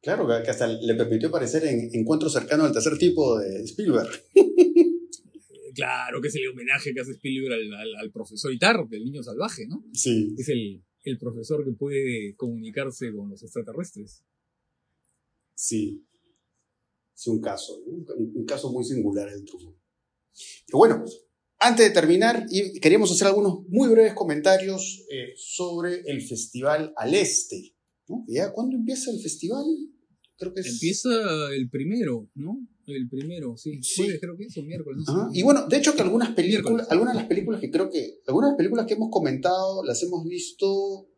[0.00, 4.10] Claro, que hasta le permitió aparecer en Encuentro cercano al tercer tipo de Spielberg.
[4.34, 9.04] Eh, Claro, que es el homenaje que hace Spielberg al, al- al profesor Itar, del
[9.04, 9.84] niño salvaje, ¿no?
[9.92, 14.24] Sí, Es el, el profesor que puede comunicarse con los extraterrestres.
[15.54, 16.06] sí.
[17.16, 19.76] Es un caso, un caso muy singular el Truffaut.
[20.66, 21.04] Pero bueno,
[21.66, 22.46] antes de terminar,
[22.80, 27.74] queríamos hacer algunos muy breves comentarios eh, sobre el Festival al Este.
[28.08, 28.24] ¿no?
[28.28, 29.64] ¿Ya cuándo empieza el festival?
[30.36, 30.66] Creo que es...
[30.66, 31.08] Empieza
[31.56, 32.58] el primero, ¿no?
[32.86, 33.78] El primero, sí.
[33.82, 34.02] Sí.
[34.02, 35.38] Jueves creo que es, o miércoles, no sé.
[35.38, 36.86] Y bueno, de hecho que algunas películas, Miércoles.
[36.90, 40.02] algunas de las películas que creo que, algunas de las películas que hemos comentado, las
[40.02, 41.08] hemos visto,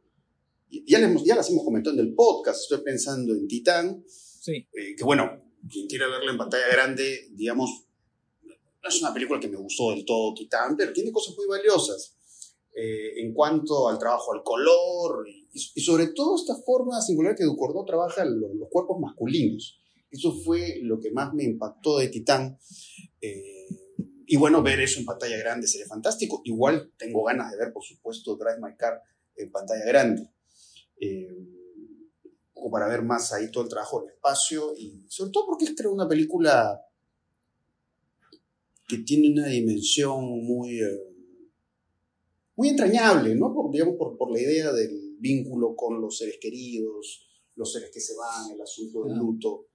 [0.86, 4.52] ya, las hemos- ya las hemos comentado en el podcast, estoy pensando en Titán, Sí.
[4.52, 5.28] eh, que bueno,
[5.68, 7.85] quien quiera verla en pantalla grande, digamos,
[8.86, 12.16] no es una película que me gustó del todo Titán, pero tiene cosas muy valiosas
[12.74, 17.44] eh, en cuanto al trabajo al color y, y sobre todo esta forma singular que
[17.44, 19.78] Ducournau trabaja los, los cuerpos masculinos.
[20.10, 22.58] Eso fue lo que más me impactó de Titán.
[23.20, 23.66] Eh,
[24.26, 26.42] y bueno, ver eso en pantalla grande sería fantástico.
[26.44, 29.02] Igual tengo ganas de ver, por supuesto, Drive My Car
[29.36, 30.30] en pantalla grande.
[31.00, 31.36] Eh,
[32.52, 35.74] como para ver más ahí todo el trabajo del espacio y sobre todo porque es
[35.76, 36.80] creo una película
[38.86, 40.98] que tiene una dimensión muy eh,
[42.56, 43.52] muy entrañable, ¿no?
[43.52, 48.00] Por, digamos, por, por la idea del vínculo con los seres queridos, los seres que
[48.00, 49.18] se van, el asunto del Ah.
[49.18, 49.66] luto.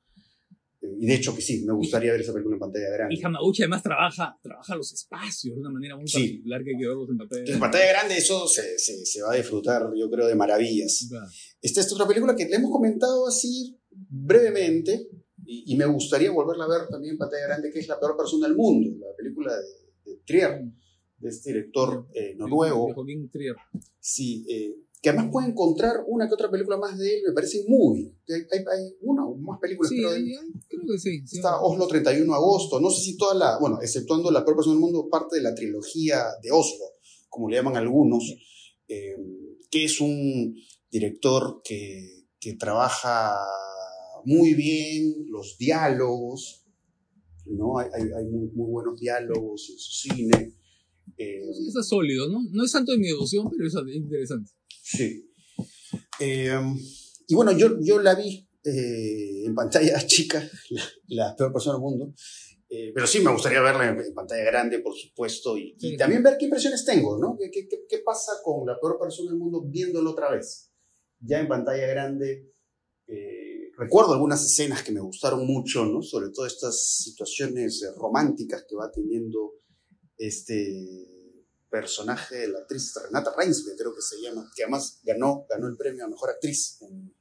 [1.00, 3.20] Y de hecho que sí, me gustaría ver esa película en pantalla Y grande.
[3.24, 6.18] Hamauchi además trabaja, trabaja los espacios de una manera muy Sí.
[6.18, 7.40] particular que hay que verlos en pantalla.
[7.42, 11.06] Entonces, en pantalla grande eso se, se, se va a disfrutar, yo creo, de maravillas.
[11.08, 11.28] Claro.
[11.62, 15.08] Esta es otra película que le hemos comentado así brevemente
[15.52, 18.16] y, y me gustaría volverla a ver también en pantalla grande, que es La peor
[18.16, 20.62] persona del mundo, la película de, de Trier,
[21.18, 22.94] de este director eh, De noruego.
[22.94, 23.56] Joaquín Trier.
[24.00, 27.64] Sí, eh, que además puede encontrar una que otra película más de él, me parece
[27.68, 28.16] muy.
[28.30, 30.32] Hay, hay, hay una o más películas Sí, creo, de hay-
[30.70, 31.24] creo que sí.
[31.28, 31.38] sí.
[31.38, 34.76] Está Oslo 31 de agosto, no sé si toda la, bueno, exceptuando la peor persona
[34.76, 36.86] del mundo, parte de la trilogía de Oslo,
[37.30, 38.24] como le llaman algunos,
[38.88, 39.16] eh,
[39.72, 40.56] que es un
[40.92, 43.36] director que, que trabaja
[44.26, 46.66] muy bien los diálogos,
[47.46, 47.78] ¿no?
[47.80, 50.54] Hay, hay- hay muy, muy buenos diálogos en su cine.
[51.18, 52.40] eh, Está sólido, ¿no?
[52.52, 54.52] No es santo de mi devoción, pero es interesante.
[54.84, 55.30] Sí.
[56.20, 56.52] Eh,
[57.28, 61.82] y bueno, yo, yo la vi eh, en pantalla chica, la, la peor persona del
[61.82, 62.14] mundo.
[62.70, 65.98] Eh, pero sí me gustaría verla en, en pantalla grande, por supuesto, y, y Sí.
[65.98, 67.36] también ver qué impresiones tengo, ¿no?
[67.38, 70.72] ¿Qué, qué, qué- qué pasa con la peor persona del mundo viéndolo otra vez?
[71.20, 72.50] Ya en pantalla grande,
[73.08, 73.41] eh,
[73.82, 76.04] recuerdo algunas escenas que me gustaron mucho, ¿no?
[76.04, 79.54] Sobre todo estas situaciones eh, románticas que va teniendo
[80.18, 81.08] este
[81.68, 85.78] personaje de la actriz Renata Reinsve, creo que se llama, que además ganó, ganó el
[85.78, 87.12] premio a Mejor Actriz en,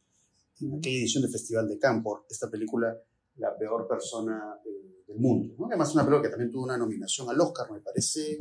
[0.61, 2.95] en aquella edición del Festival de Cannes por esta película
[3.37, 5.55] La Peor Persona eh, del Mundo.
[5.57, 5.67] ¿no?
[5.67, 8.37] Además, una película que también tuvo una nominación al Oscar, me parece,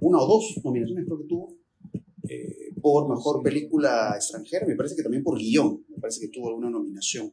[0.00, 1.56] una o dos nominaciones creo que tuvo,
[2.28, 6.48] eh, por Mejor Película Extranjera, me parece que también por guion, me parece que tuvo
[6.48, 7.32] alguna nominación.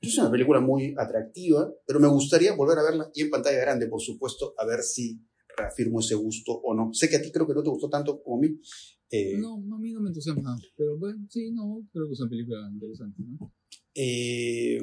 [0.00, 3.86] Es una película muy atractiva, pero me gustaría volver a verla y en pantalla grande,
[3.86, 5.20] por supuesto, a ver si
[5.56, 6.90] reafirmo ese gusto o no.
[6.92, 8.58] Sé que a ti creo que no te gustó tanto como a mí.
[9.10, 10.56] eh, No, a mí no me entusiasma.
[10.76, 13.52] Pero bueno, sí, no, creo que es una película interesante, ¿no?
[13.94, 14.80] eh,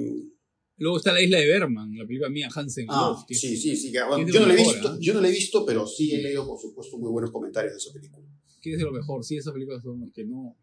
[0.80, 3.76] Luego está La Isla de Berman, la película mía Hansen ah, Love, que sí, sí,
[3.76, 3.92] sí.
[3.92, 4.98] que, bueno, yo, no la he visto, ¿ah?
[5.02, 7.78] yo no la he visto, pero sí he leído, por supuesto, muy buenos comentarios de
[7.78, 8.28] esa película.
[8.62, 9.24] Que es de lo mejor.
[9.24, 10.58] Sí, esas películas son las que no.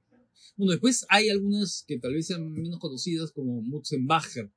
[0.57, 4.53] Bueno, después hay algunas que tal vez sean menos conocidas, como Mutzenbacher,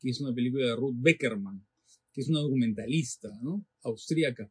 [0.00, 1.66] que es una película de Ruth Beckerman,
[2.12, 3.66] que es una documentalista, ¿no?
[3.82, 4.50] Austríaca,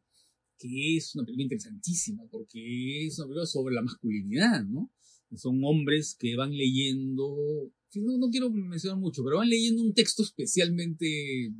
[0.58, 4.92] que es una película interesantísima, porque es una película sobre la masculinidad, ¿no?
[5.36, 10.22] Son hombres que van leyendo, no, no quiero mencionar mucho, pero van leyendo un texto
[10.22, 11.52] especialmente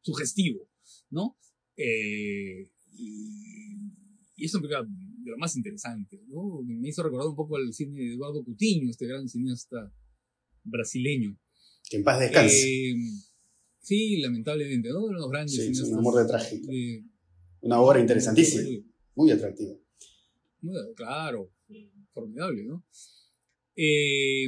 [0.00, 0.68] sugestivo,
[1.10, 1.36] ¿no?
[1.76, 3.76] Eh, y,
[4.36, 4.88] y es una película
[5.26, 6.62] de lo más interesante, ¿no?
[6.62, 9.92] Me hizo recordar un poco al cine de Eduardo Coutinho, este gran cineasta
[10.64, 11.38] brasileño.
[11.88, 12.90] Que en paz descanse.
[12.90, 12.94] Eh,
[13.80, 14.98] sí, lamentablemente, ¿no?
[15.04, 16.66] Uno de los grandes Sí, es un amor de trágico.
[16.70, 17.04] de-
[17.60, 19.74] Una obra interesantísima, Muy- muy atractiva.
[20.96, 21.52] claro,
[22.12, 22.84] formidable, ¿no?
[23.76, 24.46] Eh,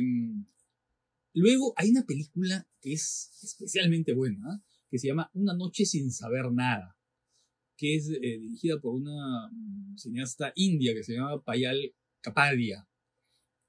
[1.34, 4.62] luego hay una película que es especialmente buena, ¿ah?
[4.90, 6.96] que se llama Una noche sin saber nada,
[7.78, 12.86] que es eh, dirigida por una mm, cineasta india que se llama Payal Kapadia,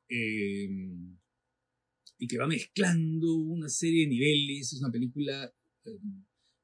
[0.09, 0.67] eh,
[2.17, 5.45] y que va mezclando una serie de niveles, es una película
[5.85, 5.99] eh,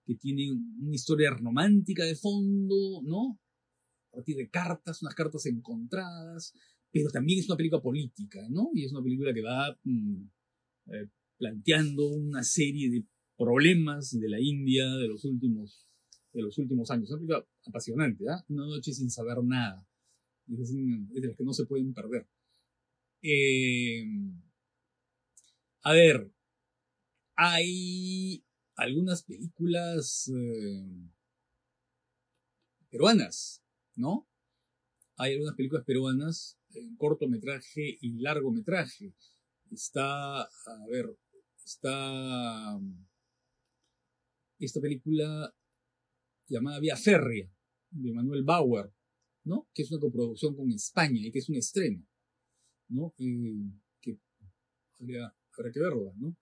[0.06, 3.39] que tiene una historia romántica de fondo, ¿no?
[4.12, 6.54] A partir de cartas, unas cartas encontradas,
[6.91, 8.70] pero también es una película política, ¿no?
[8.74, 10.24] Y es una película que va mm,
[10.88, 13.06] eh, planteando una serie de
[13.38, 15.86] problemas de la India de los últimos,
[16.36, 17.10] de los últimos años.
[17.10, 18.44] Una película apasionante, ¿ah?
[18.50, 19.88] Una noche sin saber nada.
[20.48, 22.28] Es, de las que no se pueden perder.
[23.22, 24.04] Eh,
[25.82, 26.32] a ver,
[27.36, 31.10] hay algunas películas eh,
[32.90, 33.64] peruanas,
[33.96, 34.28] ¿no?
[35.18, 39.16] Hay algunas películas peruanas en cortometraje y largometraje.
[39.72, 41.18] Está, a ver,
[41.64, 43.06] está um,
[44.60, 45.53] esta película
[46.47, 47.51] llamada Vía Férrea,
[47.91, 48.91] de Manuel Bauer,
[49.43, 49.69] ¿no?
[49.73, 52.05] Que es una coproducción con España y que es un estreno,
[52.89, 53.13] ¿no?
[53.17, 54.19] Eh, que
[54.99, 56.38] habría, habrá que verla, ¿no?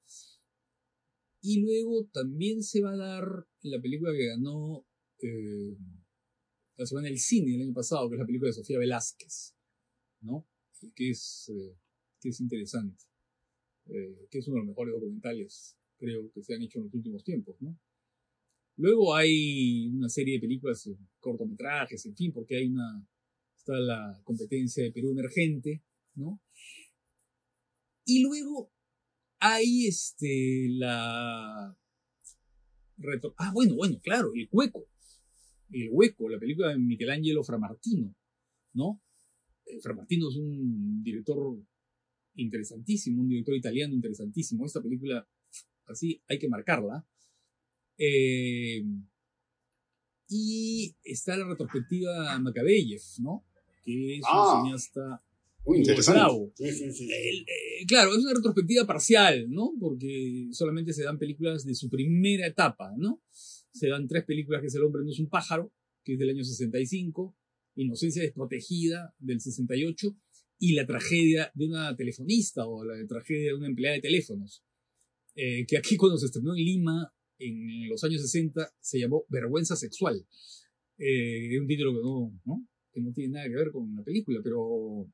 [1.42, 4.86] Y luego también se va a dar la película que ganó
[5.22, 5.78] eh,
[6.78, 9.54] la semana del cine el año pasado, que es la película de Sofía Velázquez,
[10.22, 10.48] ¿no?
[10.96, 11.78] Que es, eh,
[12.20, 13.04] que es interesante,
[13.86, 16.94] eh, que es uno de los mejores documentales, creo, que se han hecho en los
[16.94, 17.78] últimos tiempos, ¿no?
[18.78, 23.08] Luego hay una serie de películas, eh, cortometrajes, en fin, porque hay una,
[23.56, 25.84] está la competencia de Perú Emergente,
[26.16, 26.42] ¿no?
[28.06, 28.72] Y luego
[29.40, 31.78] hay este, la...
[33.38, 34.88] Ah, bueno, bueno, claro, El Hueco.
[35.72, 38.16] El Hueco, la película de Michelangelo Framartino,
[38.74, 39.02] ¿no?
[39.66, 41.58] Eh, Framartino es un director
[42.36, 44.66] interesantísimo, un director italiano interesantísimo.
[44.66, 45.28] Esta película,
[45.86, 47.06] así, hay que marcarla.
[47.98, 48.84] Eh,
[50.30, 53.46] y está la retrospectiva Macabeyev, ¿no?
[53.84, 54.58] Que es Ah.
[54.60, 55.24] un cineasta
[55.66, 56.20] Muy interesante.
[56.20, 56.52] Bravo.
[56.56, 57.10] Sí, sí, sí.
[57.12, 59.72] el- eh, claro, es una retrospectiva parcial, ¿no?
[59.80, 63.22] Porque solamente se dan películas de su primera etapa, ¿no?
[63.32, 65.72] Se dan tres películas que es El hombre no es un pájaro,
[66.04, 67.38] que es del año 65,
[67.76, 70.16] Inocencia desprotegida del 68,
[70.60, 74.64] y la tragedia de una telefonista o la tragedia de una empleada de teléfonos.
[75.36, 77.14] Eh, que aquí cuando se estrenó en Lima
[77.48, 80.26] en los años 60 se llamó Vergüenza Sexual.
[80.98, 82.68] Eh, un título que no, ¿no?
[82.92, 85.08] que no tiene nada que ver con la película, pero,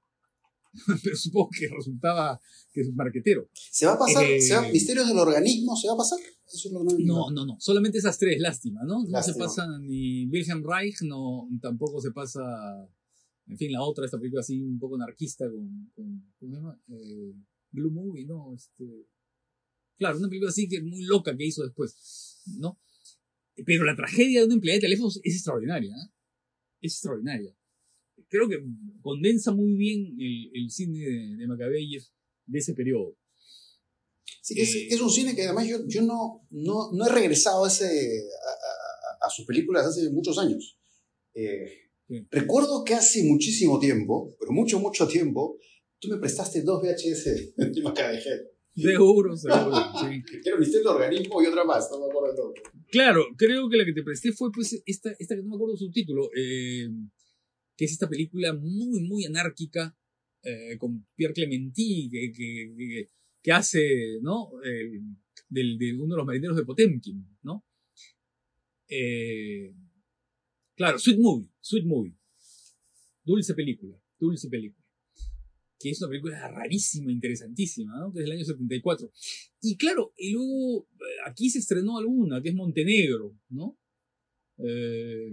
[1.04, 2.40] pero supongo que resultaba
[2.74, 3.50] que es un marquetero.
[3.54, 4.24] ¿Se va a pasar?
[4.26, 5.76] Eh, ¿se va- ¿Misterios del organismo?
[5.76, 6.20] ¿Se va a pasar?
[6.20, 7.56] Eso es lo que No, no, no.
[7.60, 9.04] Solamente esas tres, lástima, ¿no?
[9.08, 12.42] No se pasa ni Wilhelm Reich, no, tampoco se pasa.
[13.48, 15.92] En fin, la otra, esta película así un poco anarquista con.
[15.96, 16.80] con ¿Cómo se llama?
[16.90, 17.34] Eh,
[17.72, 18.54] Blue Movie, ¿no?
[18.54, 19.06] Este,
[20.00, 22.80] claro, una película así que muy loca que hizo después, ¿no?
[23.66, 26.10] Pero la tragedia de una empleada de teléfonos es extraordinaria, ¿eh?
[26.82, 27.56] Es extraordinaria.
[28.30, 28.64] Creo que
[29.02, 32.04] condensa muy bien el, el cine de, de Macabeyev
[32.48, 33.18] de ese periodo.
[34.42, 37.66] Sí, es, Eh, es un cine que además yo, yo no, no, no he regresado
[37.66, 40.78] a, ese, a, a- a sus películas hace muchos años.
[41.36, 42.26] Eh, Sí.
[42.32, 45.60] Recuerdo que hace muchísimo tiempo, pero mucho, mucho tiempo,
[46.00, 48.52] tú me prestaste dos VHS de Macabejet.
[48.82, 49.76] Seguro, seguro.
[50.00, 50.24] sí.
[50.54, 52.62] Un Misterio del Organismo y otra más, no me acuerdo el nombre.
[52.92, 55.78] Claro, creo que la que te presté fue pues esta, esta que no me acuerdo
[55.78, 56.90] su título, eh,
[57.78, 59.96] que es esta película muy, muy anárquica
[60.44, 63.10] eh, con Pierre Clementi, que, que, que,
[63.42, 64.50] que hace, ¿no?
[64.64, 65.02] El-
[65.48, 67.66] del, de uno de los marineros de Potemkin, ¿no?
[68.88, 69.74] Eh,
[70.76, 72.16] claro, Sweet Movie, Sweet Movie.
[73.24, 74.79] Dulce película, dulce película.
[75.80, 78.12] Que es una película rarísima, interesantísima, ¿no?
[78.12, 79.12] Que es del año 74.
[79.62, 83.78] Y claro, y luego eh, aquí se estrenó alguna, que es Montenegro, ¿no?
[84.58, 85.32] Eh,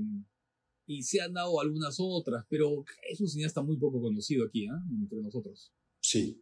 [0.86, 4.80] y se han dado algunas otras, pero es un cineasta muy poco conocido aquí, ¿ah?
[5.00, 5.72] Entre nosotros.
[6.00, 6.40] Sí.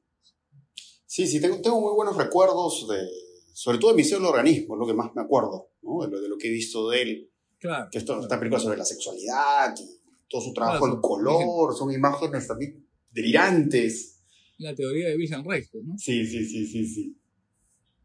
[1.06, 3.08] Sí, sí, tengo, tengo muy buenos recuerdos de,
[3.54, 6.02] sobre todo de Misterio del Organismo, es lo que más me acuerdo, ¿no?
[6.04, 7.30] De lo, de lo que he visto de él.
[7.58, 7.88] Claro.
[7.90, 8.22] que esto, claro.
[8.22, 12.83] esta película sobre la sexualidad y todo su trabajo, Claro, el color, son imágenes también
[13.14, 14.22] delirantes.
[14.58, 15.96] La teoría de Reich, pues, ¿no?
[15.98, 17.16] Sí, sí, sí, sí, sí.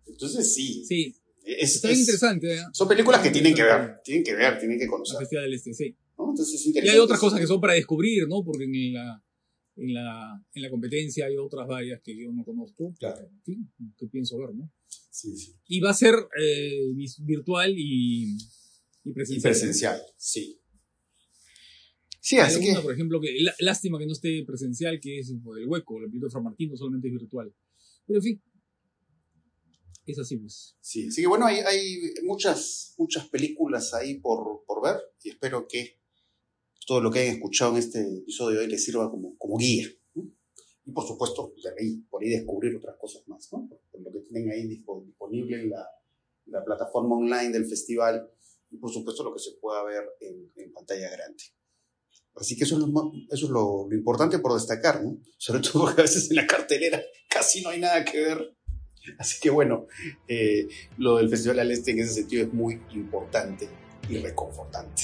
[0.08, 2.62] Entonces sí, Sí, es, está es- interesante, ¿eh?
[2.74, 5.20] son películas que tienen que ver, tienen que ver, tienen que La conocer.
[5.20, 5.96] Festival del Este, sí.
[6.18, 6.30] ¿no?
[6.32, 8.44] Entonces es Y hay otras cosas que son para descubrir, ¿no?
[8.44, 9.24] Porque en la,
[9.76, 12.94] en la, en la competencia hay otras varias que yo no conozco.
[13.00, 13.30] Claro.
[13.46, 14.72] Que pienso ver, ¿no?
[15.12, 15.54] Sí, sí.
[15.68, 16.88] Y va a ser eh,
[17.22, 18.38] virtual y, y
[19.06, 19.52] Y presencial.
[19.52, 20.60] presencial, sí.
[22.22, 25.20] Sí, Hay así alguna, que por ejemplo, que lá- lástima que no esté presencial, que
[25.20, 27.54] es el hueco, la película de Fran Martín no solamente es virtual.
[28.06, 28.44] Pero en fin,
[30.06, 30.76] es así pues.
[30.82, 35.68] Sí, así que bueno, hay, hay muchas, muchas películas ahí por, por ver y espero
[35.68, 36.00] que
[36.88, 39.88] todo lo que hayan escuchado en este episodio de hoy les sirva como, como guía.
[40.16, 40.32] ¿no?
[40.86, 43.70] Y por supuesto, pues, ahí, por ahí descubrir otras cosas más, ¿no?
[43.92, 45.88] Por, lo que tienen ahí dispo- disponible en la,
[46.46, 48.28] la plataforma online del festival
[48.72, 51.44] y por supuesto lo que se pueda ver en, en pantalla grande.
[52.36, 55.18] Así que eso es, lo, eso es lo, lo importante por destacar, ¿no?
[55.38, 58.56] Sobre todo porque a veces en la cartelera casi no hay nada que ver.
[59.18, 59.88] Así que bueno,
[60.28, 63.70] eh, lo del Festival al Este en ese sentido es muy importante
[64.08, 65.04] y reconfortante.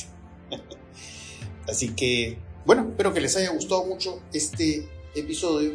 [1.68, 5.74] Así que, bueno, espero que les haya gustado mucho este episodio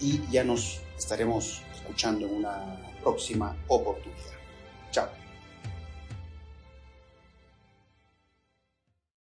[0.00, 4.30] y ya nos estaremos escuchando en una próxima oportunidad.